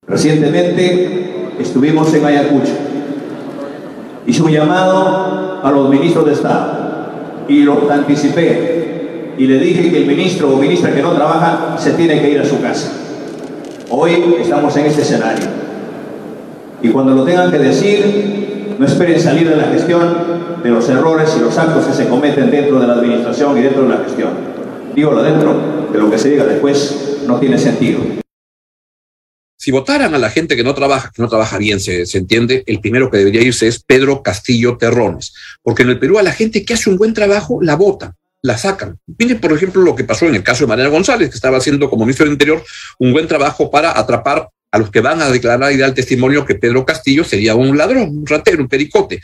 Recientemente 0.09 1.51
estuvimos 1.61 2.15
en 2.15 2.25
Ayacucho. 2.25 2.73
Hice 4.27 4.43
un 4.43 4.51
llamado 4.51 5.61
a 5.63 5.71
los 5.71 5.91
ministros 5.91 6.25
de 6.25 6.33
Estado 6.33 7.45
y 7.51 7.65
lo 7.65 7.91
anticipé 7.91 9.35
y 9.37 9.47
le 9.47 9.59
dije 9.59 9.91
que 9.91 9.99
el 9.99 10.07
ministro 10.07 10.55
o 10.55 10.57
ministra 10.57 10.95
que 10.95 11.03
no 11.03 11.13
trabaja 11.13 11.77
se 11.79 11.91
tiene 11.93 12.19
que 12.23 12.31
ir 12.31 12.41
a 12.41 12.47
su 12.47 12.63
casa. 12.63 13.03
Hoy 13.95 14.37
estamos 14.41 14.75
en 14.79 14.87
este 14.87 15.03
escenario. 15.03 15.45
Y 16.81 16.89
cuando 16.89 17.15
lo 17.15 17.25
tengan 17.27 17.51
que 17.51 17.59
decir, 17.59 18.75
no 18.79 18.87
esperen 18.87 19.21
salir 19.21 19.47
de 19.51 19.55
la 19.55 19.65
gestión 19.65 20.63
de 20.63 20.71
los 20.71 20.89
errores 20.89 21.35
y 21.37 21.41
los 21.41 21.59
actos 21.59 21.85
que 21.85 21.93
se 21.93 22.09
cometen 22.09 22.51
dentro 22.51 22.81
de 22.81 22.87
la 22.87 22.95
administración 22.95 23.59
y 23.59 23.61
dentro 23.61 23.83
de 23.83 23.89
la 23.91 23.99
gestión. 24.03 24.31
Digo 24.95 25.13
lo 25.13 25.23
dentro, 25.23 25.91
de 25.93 25.99
lo 25.99 26.11
que 26.11 26.17
se 26.17 26.31
diga 26.31 26.45
después 26.47 27.19
no 27.27 27.39
tiene 27.39 27.59
sentido. 27.59 28.01
Si 29.59 29.71
votaran 29.71 30.15
a 30.15 30.19
la 30.19 30.31
gente 30.31 30.57
que 30.57 30.65
no 30.65 30.73
trabaja, 30.73 31.11
que 31.15 31.21
no 31.21 31.29
trabaja 31.29 31.59
bien, 31.59 31.79
se, 31.79 32.07
se, 32.07 32.17
entiende, 32.17 32.65
el 32.67 32.81
primero 32.81 33.11
que 33.11 33.19
debería 33.19 33.43
irse 33.43 33.69
es 33.69 33.85
Pedro 33.85 34.23
Castillo 34.23 34.79
Terrones, 34.79 35.35
porque 35.61 35.83
en 35.83 35.91
el 35.91 35.99
Perú 35.99 36.19
a 36.19 36.23
la 36.23 36.33
gente 36.33 36.65
que 36.65 36.73
hace 36.73 36.89
un 36.89 36.97
buen 36.97 37.13
trabajo 37.13 37.61
la 37.61 37.77
votan, 37.77 38.15
la 38.43 38.59
sacan. 38.59 38.99
Miren, 39.19 39.41
por 39.41 39.53
ejemplo, 39.53 39.83
lo 39.83 39.95
que 39.95 40.05
pasó 40.05 40.27
en 40.27 40.35
el 40.35 40.43
caso 40.43 40.65
de 40.65 40.69
Mariana 40.69 40.91
González, 40.91 41.31
que 41.31 41.37
estaba 41.37 41.59
haciendo 41.59 41.89
como 41.89 42.05
ministro 42.05 42.25
del 42.25 42.33
Interior 42.33 42.63
un 42.99 43.13
buen 43.13 43.29
trabajo 43.29 43.71
para 43.71 43.97
atrapar 43.99 44.49
a 44.73 44.79
los 44.79 44.91
que 44.91 45.01
van 45.01 45.23
a 45.23 45.31
declarar 45.31 45.73
y 45.73 45.77
dar 45.77 45.95
testimonio 45.95 46.45
que 46.45 46.57
Pedro 46.57 46.85
Castillo 46.85 47.25
sería 47.25 47.55
un 47.55 47.77
ladrón, 47.77 48.09
un 48.19 48.27
ratero, 48.27 48.63
un 48.63 48.69
pericote. 48.69 49.21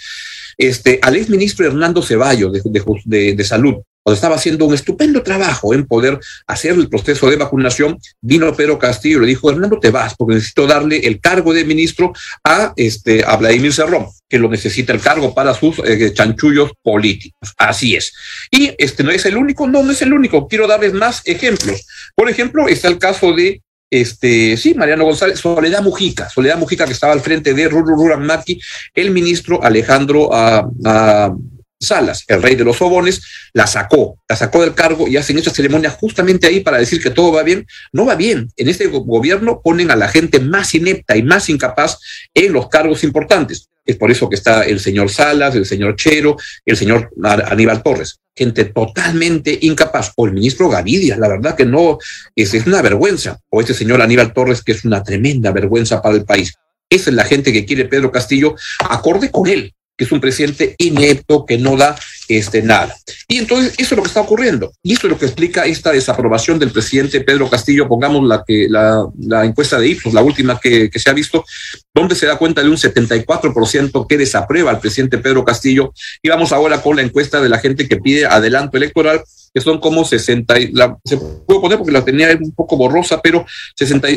Este, 0.57 0.99
al 1.03 1.17
ex 1.17 1.29
ministro 1.29 1.67
Hernando 1.67 2.03
Ceballos 2.03 2.53
de, 2.53 2.61
de, 2.65 2.83
de, 3.05 3.35
de 3.35 3.45
Salud, 3.45 3.77
cuando 4.09 4.15
estaba 4.15 4.37
haciendo 4.37 4.65
un 4.65 4.73
estupendo 4.73 5.23
trabajo 5.23 5.75
en 5.75 5.87
poder 5.87 6.19
hacer 6.47 6.73
el 6.73 6.89
proceso 6.89 7.29
de 7.29 7.37
vacunación, 7.37 7.99
vino 8.23 8.57
Pedro 8.57 8.79
Castillo 8.79 9.19
y 9.19 9.21
le 9.21 9.27
dijo, 9.27 9.51
Hernando, 9.51 9.79
te 9.79 9.91
vas 9.91 10.15
porque 10.17 10.37
necesito 10.37 10.67
darle 10.67 11.01
el 11.01 11.21
cargo 11.21 11.53
de 11.53 11.67
ministro 11.67 12.15
a, 12.43 12.73
este, 12.77 13.23
a 13.23 13.37
Vladimir 13.37 13.71
Cerrón, 13.71 14.07
que 14.27 14.39
lo 14.39 14.49
necesita 14.49 14.95
el 14.95 15.01
cargo 15.01 15.35
para 15.35 15.53
sus 15.53 15.79
eh, 15.81 16.11
chanchullos 16.15 16.71
políticos. 16.83 17.53
Así 17.59 17.97
es. 17.97 18.15
Y 18.51 18.73
este 18.79 19.05
no 19.05 19.11
es 19.11 19.27
el 19.27 19.37
único, 19.37 19.69
no, 19.69 19.83
no 19.83 19.93
es 19.93 20.01
el 20.01 20.15
único. 20.15 20.49
Quiero 20.49 20.67
darles 20.67 20.95
más 20.95 21.21
ejemplos. 21.27 21.87
Por 22.17 22.31
ejemplo, 22.31 22.67
está 22.67 22.89
el 22.89 22.97
caso 22.97 23.35
de 23.35 23.61
este, 23.91 24.57
sí, 24.57 24.73
Mariano 24.73 25.05
González, 25.05 25.39
Soledad 25.39 25.83
Mujica, 25.83 26.31
Soledad 26.31 26.57
Mujica 26.57 26.87
que 26.87 26.95
estaba 26.95 27.13
al 27.13 27.21
frente 27.21 27.53
de 27.53 27.69
Ruran 27.69 28.25
Maki, 28.25 28.59
el 28.95 29.11
ministro 29.11 29.63
Alejandro 29.63 30.31
uh, 30.31 31.58
Salas, 31.81 32.25
el 32.27 32.43
rey 32.43 32.57
de 32.57 32.65
los 32.65 32.77
sobones, 32.77 33.23
la 33.53 33.67
sacó, 33.67 34.19
la 34.29 34.37
sacó 34.37 34.63
del 34.63 34.75
cargo 34.75 35.07
y 35.07 35.17
hacen 35.17 35.39
esa 35.39 35.51
ceremonia 35.51 35.91
justamente 35.91 36.47
ahí 36.47 36.61
para 36.61 36.79
decir 36.79 37.01
que 37.03 37.11
todo 37.11 37.33
va 37.33 37.43
bien. 37.43 37.67
No 37.93 38.05
va 38.05 38.17
bien. 38.17 38.49
En 38.57 38.69
este 38.69 38.87
gobierno 38.89 39.61
ponen 39.63 39.91
a 39.91 39.97
la 39.97 40.09
gente 40.09 40.41
más 40.41 40.75
inepta 40.75 41.17
y 41.17 41.23
más 41.23 41.49
incapaz 41.49 41.99
en 42.35 42.53
los 42.53 42.69
cargos 42.69 43.05
importantes. 43.05 43.69
Es 43.85 43.97
por 43.97 44.11
eso 44.11 44.29
que 44.29 44.35
está 44.35 44.65
el 44.65 44.81
señor 44.81 45.09
Salas, 45.09 45.55
el 45.55 45.65
señor 45.65 45.97
Chero, 45.97 46.37
el 46.67 46.77
señor 46.77 47.11
Aníbal 47.23 47.83
Torres. 47.83 48.19
Gente 48.35 48.67
totalmente 48.67 49.57
incapaz. 49.63 50.13
O 50.17 50.27
el 50.27 50.33
ministro 50.33 50.69
Gavidia, 50.69 51.17
la 51.17 51.29
verdad 51.29 51.57
que 51.57 51.65
no, 51.65 51.99
es, 52.35 52.53
es 52.55 52.67
una 52.67 52.83
vergüenza. 52.83 53.39
O 53.51 53.61
este 53.61 53.73
señor 53.73 54.03
Aníbal 54.03 54.33
Torres, 54.33 54.63
que 54.63 54.73
es 54.73 54.85
una 54.85 55.03
tremenda 55.03 55.53
vergüenza 55.53 56.03
para 56.03 56.17
el 56.17 56.25
país. 56.25 56.55
Esa 56.91 57.11
es 57.11 57.17
la 57.17 57.25
gente 57.25 57.53
que 57.53 57.65
quiere 57.65 57.85
Pedro 57.85 58.11
Castillo, 58.11 58.57
acorde 58.81 59.31
con 59.31 59.47
él 59.47 59.75
que 59.99 60.05
es 60.05 60.13
un 60.13 60.21
presidente 60.21 60.77
inepto 60.79 61.45
que 61.45 61.59
no 61.59 61.77
da 61.77 61.99
este, 62.29 62.63
nada. 62.63 62.95
Y 63.27 63.39
entonces 63.39 63.75
eso 63.79 63.95
es 63.95 63.97
lo 63.97 64.03
que 64.03 64.09
está 64.09 64.21
ocurriendo. 64.21 64.73
Y 64.83 64.93
eso 64.93 65.09
es 65.09 65.11
lo 65.11 65.19
que 65.19 65.27
explica 65.27 65.67
esta 65.67 65.91
desaprobación 65.91 66.59
del 66.59 66.71
presidente 66.71 67.21
Pedro 67.21 67.51
Castillo. 67.51 67.89
Pongamos 67.89 68.27
la, 68.27 68.45
que, 68.47 68.69
la, 68.69 69.45
encuesta 69.45 69.79
de 69.79 69.89
Ipsos, 69.89 70.15
la 70.15 70.23
última 70.23 70.61
que, 70.61 70.89
que, 70.89 70.99
se 71.01 71.11
ha 71.11 71.15
visto, 71.15 71.45
donde 71.93 72.15
se 72.15 72.27
da 72.27 72.37
cuenta 72.37 72.63
de 72.63 72.69
un 72.69 72.77
74% 72.77 74.07
que 74.07 74.17
desaprueba 74.17 74.71
al 74.71 74.79
presidente 74.79 75.19
Pedro 75.19 75.45
Castillo. 75.45 75.93
Y 76.23 76.29
vamos 76.29 76.53
ahora 76.53 76.81
con 76.81 76.97
la 76.97 77.03
encuesta 77.03 77.41
de 77.41 77.49
la 77.49 77.59
gente 77.59 77.89
que 77.89 77.97
pide 77.97 78.25
adelanto 78.25 78.77
electoral, 78.77 79.25
que 79.53 79.61
son 79.61 79.79
como 79.79 80.05
60, 80.05 80.55
la, 80.73 80.97
se 81.05 81.17
puede 81.17 81.61
poner 81.61 81.79
porque 81.79 81.93
la 81.93 82.05
tenía 82.05 82.29
un 82.41 82.53
poco 82.53 82.77
borrosa, 82.77 83.21
pero 83.21 83.47
60, 83.77 84.09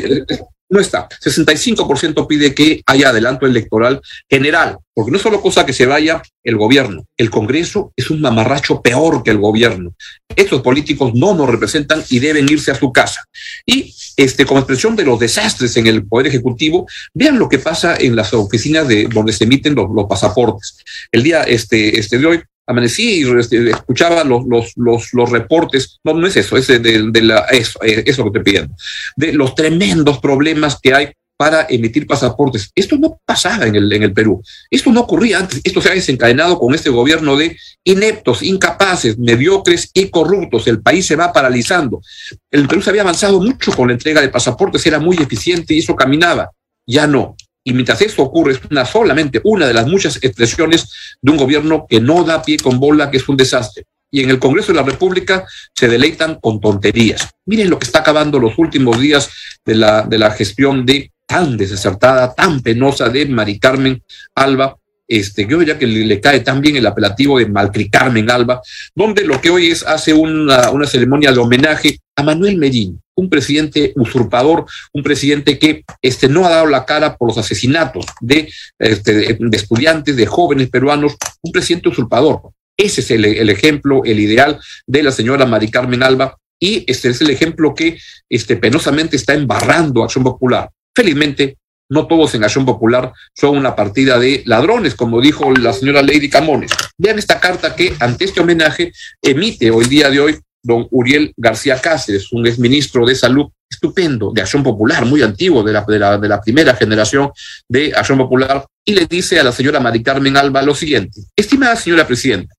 no 0.72 0.80
está. 0.80 1.06
65% 1.22 2.26
pide 2.26 2.54
que 2.54 2.82
haya 2.86 3.10
adelanto 3.10 3.46
electoral 3.46 4.00
general, 4.28 4.78
porque 4.94 5.10
no 5.10 5.18
es 5.18 5.22
solo 5.22 5.42
cosa 5.42 5.66
que 5.66 5.74
se 5.74 5.84
vaya 5.84 6.22
el 6.42 6.56
gobierno, 6.56 7.04
el 7.18 7.30
Congreso 7.30 7.92
es 7.94 8.10
un 8.10 8.22
mamarracho 8.22 8.80
peor 8.80 9.22
que 9.22 9.30
el 9.30 9.38
gobierno. 9.38 9.94
Estos 10.34 10.62
políticos 10.62 11.12
no 11.14 11.34
nos 11.34 11.50
representan 11.50 12.02
y 12.08 12.20
deben 12.20 12.48
irse 12.48 12.70
a 12.70 12.74
su 12.74 12.90
casa. 12.90 13.22
Y 13.66 13.94
este, 14.16 14.46
como 14.46 14.60
expresión 14.60 14.96
de 14.96 15.04
los 15.04 15.20
desastres 15.20 15.76
en 15.76 15.86
el 15.86 16.06
Poder 16.06 16.28
Ejecutivo, 16.28 16.86
vean 17.12 17.38
lo 17.38 17.50
que 17.50 17.58
pasa 17.58 17.94
en 17.98 18.16
las 18.16 18.32
oficinas 18.32 18.88
de 18.88 19.04
donde 19.12 19.34
se 19.34 19.44
emiten 19.44 19.74
los, 19.74 19.90
los 19.94 20.06
pasaportes. 20.06 20.78
El 21.12 21.22
día 21.22 21.42
este, 21.42 21.98
este 21.98 22.18
de 22.18 22.26
hoy 22.26 22.42
amanecí 22.66 23.22
y 23.22 23.68
escuchaba 23.70 24.24
los, 24.24 24.44
los, 24.46 24.72
los, 24.76 25.12
los, 25.12 25.30
reportes, 25.30 25.98
no, 26.04 26.14
no 26.14 26.26
es 26.26 26.36
eso, 26.36 26.56
es 26.56 26.66
de, 26.68 26.78
de 26.78 27.22
la, 27.22 27.40
eso, 27.50 27.80
eso 27.82 28.24
que 28.24 28.38
te 28.38 28.44
piden, 28.44 28.70
de 29.16 29.32
los 29.32 29.54
tremendos 29.54 30.18
problemas 30.18 30.78
que 30.80 30.94
hay 30.94 31.12
para 31.36 31.66
emitir 31.68 32.06
pasaportes. 32.06 32.70
Esto 32.72 32.96
no 32.96 33.18
pasaba 33.24 33.66
en 33.66 33.74
el, 33.74 33.92
en 33.92 34.04
el 34.04 34.12
Perú, 34.12 34.40
esto 34.70 34.92
no 34.92 35.00
ocurría 35.00 35.40
antes, 35.40 35.60
esto 35.64 35.80
se 35.80 35.90
ha 35.90 35.94
desencadenado 35.94 36.56
con 36.58 36.72
este 36.72 36.88
gobierno 36.88 37.36
de 37.36 37.56
ineptos, 37.84 38.44
incapaces, 38.44 39.18
mediocres 39.18 39.90
y 39.92 40.08
corruptos. 40.08 40.68
El 40.68 40.80
país 40.80 41.04
se 41.04 41.16
va 41.16 41.32
paralizando. 41.32 42.00
El 42.48 42.68
Perú 42.68 42.80
se 42.80 42.90
había 42.90 43.02
avanzado 43.02 43.40
mucho 43.40 43.72
con 43.72 43.88
la 43.88 43.94
entrega 43.94 44.20
de 44.20 44.28
pasaportes, 44.28 44.86
era 44.86 45.00
muy 45.00 45.16
eficiente 45.16 45.74
y 45.74 45.80
eso 45.80 45.96
caminaba. 45.96 46.50
Ya 46.86 47.08
no. 47.08 47.34
Y 47.64 47.72
mientras 47.72 48.00
eso 48.02 48.22
ocurre, 48.22 48.52
es 48.52 48.60
una, 48.70 48.84
solamente 48.84 49.40
una 49.44 49.66
de 49.66 49.74
las 49.74 49.86
muchas 49.86 50.16
expresiones 50.22 51.16
de 51.20 51.30
un 51.30 51.36
gobierno 51.36 51.86
que 51.88 52.00
no 52.00 52.24
da 52.24 52.42
pie 52.42 52.56
con 52.58 52.80
bola, 52.80 53.10
que 53.10 53.18
es 53.18 53.28
un 53.28 53.36
desastre. 53.36 53.84
Y 54.10 54.22
en 54.22 54.30
el 54.30 54.38
Congreso 54.38 54.72
de 54.72 54.78
la 54.78 54.84
República 54.84 55.44
se 55.74 55.88
deleitan 55.88 56.38
con 56.40 56.60
tonterías. 56.60 57.30
Miren 57.46 57.70
lo 57.70 57.78
que 57.78 57.86
está 57.86 58.00
acabando 58.00 58.38
los 58.38 58.58
últimos 58.58 59.00
días 59.00 59.30
de 59.64 59.74
la, 59.74 60.02
de 60.02 60.18
la 60.18 60.30
gestión 60.32 60.84
de 60.84 61.12
tan 61.26 61.56
desacertada, 61.56 62.34
tan 62.34 62.60
penosa 62.60 63.08
de 63.08 63.24
Mari 63.26 63.58
Carmen 63.58 64.02
Alba, 64.34 64.76
este, 65.08 65.46
yo 65.46 65.62
ya 65.62 65.78
que 65.78 65.86
le, 65.86 66.06
le, 66.06 66.20
cae 66.20 66.40
tan 66.40 66.60
bien 66.60 66.76
el 66.76 66.86
apelativo 66.86 67.38
de 67.38 67.46
Malcri 67.46 67.90
Carmen 67.90 68.30
Alba, 68.30 68.62
donde 68.94 69.24
lo 69.24 69.40
que 69.40 69.50
hoy 69.50 69.70
es 69.70 69.82
hace 69.82 70.14
una, 70.14 70.70
una 70.70 70.86
ceremonia 70.86 71.32
de 71.32 71.38
homenaje 71.38 71.98
a 72.16 72.22
Manuel 72.22 72.56
Medina, 72.58 72.98
un 73.14 73.28
presidente 73.28 73.92
usurpador, 73.96 74.66
un 74.92 75.02
presidente 75.02 75.58
que 75.58 75.84
este, 76.00 76.28
no 76.28 76.44
ha 76.44 76.50
dado 76.50 76.66
la 76.66 76.84
cara 76.84 77.16
por 77.16 77.28
los 77.28 77.38
asesinatos 77.38 78.06
de, 78.20 78.52
este, 78.78 79.38
estudiantes, 79.52 80.16
de 80.16 80.26
jóvenes 80.26 80.68
peruanos, 80.70 81.16
un 81.42 81.52
presidente 81.52 81.88
usurpador. 81.88 82.50
Ese 82.76 83.00
es 83.02 83.10
el, 83.10 83.48
ejemplo, 83.50 84.02
el 84.04 84.18
ideal 84.18 84.58
de 84.86 85.02
la 85.02 85.12
señora 85.12 85.46
Mari 85.46 85.70
Carmen 85.70 86.02
Alba 86.02 86.36
y 86.58 86.84
este 86.86 87.10
es 87.10 87.20
el 87.20 87.30
ejemplo 87.30 87.74
que 87.74 87.98
este, 88.28 88.56
penosamente 88.56 89.16
está 89.16 89.34
embarrando 89.34 90.02
Acción 90.02 90.24
Popular. 90.24 90.70
Felizmente, 90.94 91.58
no 91.90 92.06
todos 92.06 92.34
en 92.34 92.44
Acción 92.44 92.64
Popular 92.64 93.12
son 93.34 93.58
una 93.58 93.76
partida 93.76 94.18
de 94.18 94.42
ladrones, 94.46 94.94
como 94.94 95.20
dijo 95.20 95.52
la 95.52 95.72
señora 95.72 96.02
Lady 96.02 96.30
Camones. 96.30 96.70
Vean 96.96 97.18
esta 97.18 97.38
carta 97.38 97.76
que 97.76 97.94
ante 98.00 98.24
este 98.24 98.40
homenaje 98.40 98.92
emite 99.20 99.70
hoy 99.70 99.84
día 99.86 100.08
de 100.08 100.20
hoy 100.20 100.38
don 100.62 100.86
Uriel 100.90 101.32
García 101.36 101.80
Cáceres, 101.80 102.32
un 102.32 102.46
exministro 102.46 103.04
de 103.04 103.14
Salud 103.14 103.46
estupendo, 103.68 104.32
de 104.32 104.42
Acción 104.42 104.62
Popular, 104.62 105.04
muy 105.04 105.22
antiguo, 105.22 105.62
de 105.62 105.72
la, 105.72 105.84
de 105.84 106.28
la, 106.28 106.40
primera 106.40 106.74
generación 106.76 107.30
de 107.68 107.92
Acción 107.94 108.18
Popular, 108.18 108.66
y 108.84 108.94
le 108.94 109.06
dice 109.06 109.40
a 109.40 109.44
la 109.44 109.52
señora 109.52 109.80
Mari 109.80 110.02
Carmen 110.02 110.36
Alba 110.36 110.62
lo 110.62 110.74
siguiente, 110.74 111.22
estimada 111.34 111.74
señora 111.76 112.06
presidenta, 112.06 112.54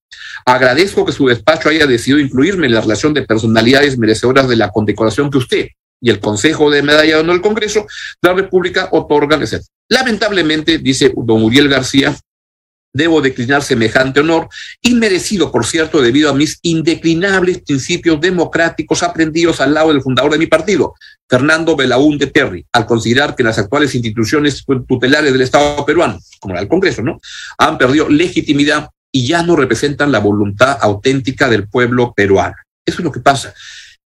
agradezco 0.45 1.05
que 1.05 1.11
su 1.11 1.27
despacho 1.27 1.69
haya 1.69 1.85
decidido 1.85 2.19
incluirme 2.19 2.65
en 2.65 2.73
la 2.73 2.81
relación 2.81 3.13
de 3.13 3.21
personalidades 3.21 3.97
merecedoras 3.97 4.49
de 4.49 4.55
la 4.55 4.69
condecoración 4.69 5.29
que 5.29 5.37
usted 5.37 5.67
y 6.01 6.09
el 6.09 6.19
Consejo 6.19 6.69
de 6.69 6.83
Medalla 6.83 7.15
de 7.15 7.21
Honor 7.21 7.35
del 7.35 7.41
Congreso 7.41 7.87
de 8.21 8.29
la 8.29 8.35
República 8.35 8.89
otorgan. 8.91 9.41
Lamentablemente, 9.87 10.77
dice 10.77 11.13
don 11.15 11.43
Uriel 11.43 11.69
García, 11.69 12.13
debo 12.93 13.21
declinar 13.21 13.63
semejante 13.63 14.19
honor, 14.19 14.47
inmerecido, 14.81 15.51
por 15.51 15.65
cierto, 15.65 16.01
debido 16.01 16.29
a 16.29 16.33
mis 16.33 16.59
indeclinables 16.61 17.61
principios 17.63 18.21
democráticos 18.21 19.01
aprendidos 19.01 19.59
al 19.59 19.73
lado 19.73 19.91
del 19.91 20.01
fundador 20.01 20.31
de 20.31 20.37
mi 20.37 20.45
partido, 20.45 20.93
Fernando 21.27 21.75
Belaúnde 21.75 22.27
Terry, 22.27 22.65
al 22.71 22.85
considerar 22.85 23.35
que 23.35 23.43
las 23.43 23.57
actuales 23.57 23.95
instituciones 23.95 24.63
tutelares 24.87 25.33
del 25.33 25.41
Estado 25.41 25.83
peruano, 25.85 26.19
como 26.39 26.55
el 26.57 26.67
Congreso, 26.67 27.01
¿no?, 27.01 27.19
han 27.57 27.77
perdido 27.79 28.07
legitimidad 28.07 28.89
y 29.11 29.27
ya 29.27 29.41
no 29.41 29.55
representan 29.55 30.11
la 30.11 30.19
voluntad 30.19 30.77
auténtica 30.79 31.49
del 31.49 31.67
pueblo 31.67 32.13
peruano. 32.15 32.55
Eso 32.85 32.99
es 32.99 33.03
lo 33.03 33.11
que 33.11 33.19
pasa. 33.19 33.53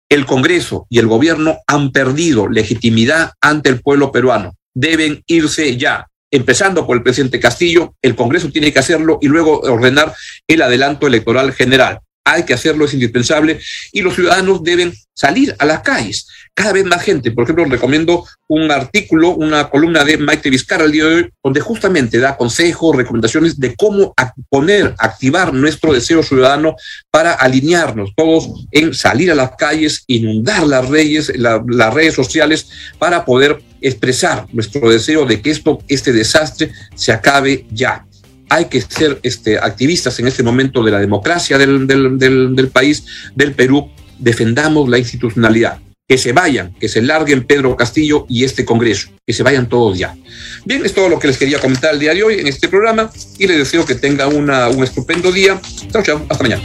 El 0.10 0.26
Congreso 0.26 0.88
y 0.90 1.00
el 1.00 1.08
gobierno 1.08 1.60
han 1.68 1.92
perdido 1.92 2.48
legitimidad 2.50 3.32
ante 3.42 3.70
el 3.70 3.82
pueblo 3.82 4.12
peruano. 4.12 4.56
Deben 4.74 5.24
irse 5.28 5.78
ya 5.78 6.08
empezando 6.34 6.88
por 6.88 6.98
el 6.98 7.04
presidente 7.04 7.40
Castillo, 7.40 7.94
el 8.02 8.16
Congreso 8.16 8.50
tiene 8.52 8.74
que 8.74 8.80
hacerlo 8.80 9.20
y 9.22 9.28
luego 9.28 9.60
ordenar 9.60 10.16
el 10.48 10.64
adelanto 10.64 11.06
electoral 11.06 11.54
general. 11.54 12.00
Hay 12.26 12.44
que 12.44 12.56
hacerlo, 12.56 12.86
es 12.86 12.94
indispensable, 12.96 13.60
y 13.92 14.02
los 14.02 14.16
ciudadanos 14.16 14.64
deben 14.64 14.94
salir 15.14 15.56
a 15.60 15.66
las 15.66 15.82
calles. 15.82 16.28
Cada 16.56 16.74
vez 16.74 16.86
más 16.86 17.02
gente, 17.02 17.32
por 17.32 17.46
ejemplo, 17.46 17.66
recomiendo 17.66 18.26
un 18.48 18.70
artículo, 18.70 19.32
una 19.32 19.72
columna 19.72 20.04
de 20.04 20.18
Mike 20.18 20.52
Vizcarra 20.52 20.86
el 20.86 20.92
día 20.92 21.06
de 21.06 21.16
hoy, 21.16 21.30
donde 21.44 21.60
justamente 21.62 22.20
da 22.20 22.38
consejos, 22.38 22.96
recomendaciones 22.96 23.60
de 23.60 23.76
cómo 23.76 24.14
poner, 24.50 24.94
activar 25.00 25.52
nuestro 25.52 25.94
deseo 25.94 26.22
ciudadano 26.22 26.76
para 27.10 27.34
alinearnos 27.34 28.14
todos 28.16 28.68
en 28.72 28.94
salir 28.94 29.32
a 29.32 29.36
las 29.36 29.56
calles, 29.58 30.04
inundar 30.06 30.68
las 30.68 30.88
redes, 30.88 31.32
la, 31.36 31.64
las 31.68 31.92
redes 31.92 32.14
sociales 32.14 32.70
para 33.00 33.26
poder 33.26 33.60
expresar 33.82 34.46
nuestro 34.54 34.92
deseo 34.92 35.26
de 35.26 35.42
que 35.42 35.50
esto, 35.50 35.80
este 35.88 36.14
desastre 36.14 36.72
se 36.94 37.12
acabe 37.12 37.66
ya. 37.72 38.06
Hay 38.50 38.66
que 38.66 38.80
ser 38.80 39.20
este, 39.24 39.58
activistas 39.58 40.20
en 40.20 40.28
este 40.28 40.44
momento 40.44 40.84
de 40.84 40.92
la 40.92 41.00
democracia 41.00 41.58
del 41.58 42.70
país, 42.72 43.06
del 43.36 43.54
Perú, 43.54 43.90
defendamos 44.20 44.88
la 44.88 45.00
institucionalidad. 45.00 45.80
Que 46.14 46.20
se 46.20 46.32
vayan, 46.32 46.76
que 46.76 46.88
se 46.88 47.02
larguen 47.02 47.44
Pedro 47.44 47.76
Castillo 47.76 48.28
y 48.30 48.44
este 48.44 48.64
Congreso, 48.64 49.10
que 49.26 49.34
se 49.34 49.42
vayan 49.42 49.68
todos 49.68 49.98
ya. 49.98 50.16
Bien, 50.64 50.86
es 50.86 50.94
todo 50.94 51.10
lo 51.10 51.18
que 51.18 51.26
les 51.26 51.40
quería 51.40 51.58
comentar 51.58 51.92
el 51.92 52.00
día 52.00 52.14
de 52.14 52.22
hoy 52.22 52.40
en 52.40 52.46
este 52.46 52.70
programa 52.70 53.10
y 53.40 53.48
les 53.48 53.58
deseo 53.58 53.84
que 53.84 53.96
tengan 53.96 54.36
una, 54.36 54.70
un 54.70 54.84
estupendo 54.84 55.32
día. 55.32 55.60
Chao, 55.92 56.04
chao, 56.04 56.24
hasta 56.30 56.44
mañana. 56.44 56.62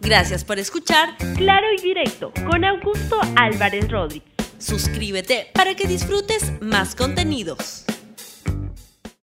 Gracias 0.00 0.44
por 0.44 0.58
escuchar 0.58 1.14
Claro 1.36 1.66
y 1.78 1.82
Directo 1.82 2.32
con 2.50 2.64
Augusto 2.64 3.20
Álvarez 3.36 3.86
Rodríguez. 3.90 4.32
Suscríbete 4.56 5.48
para 5.52 5.74
que 5.74 5.86
disfrutes 5.86 6.52
más 6.62 6.94
contenidos. 6.94 7.85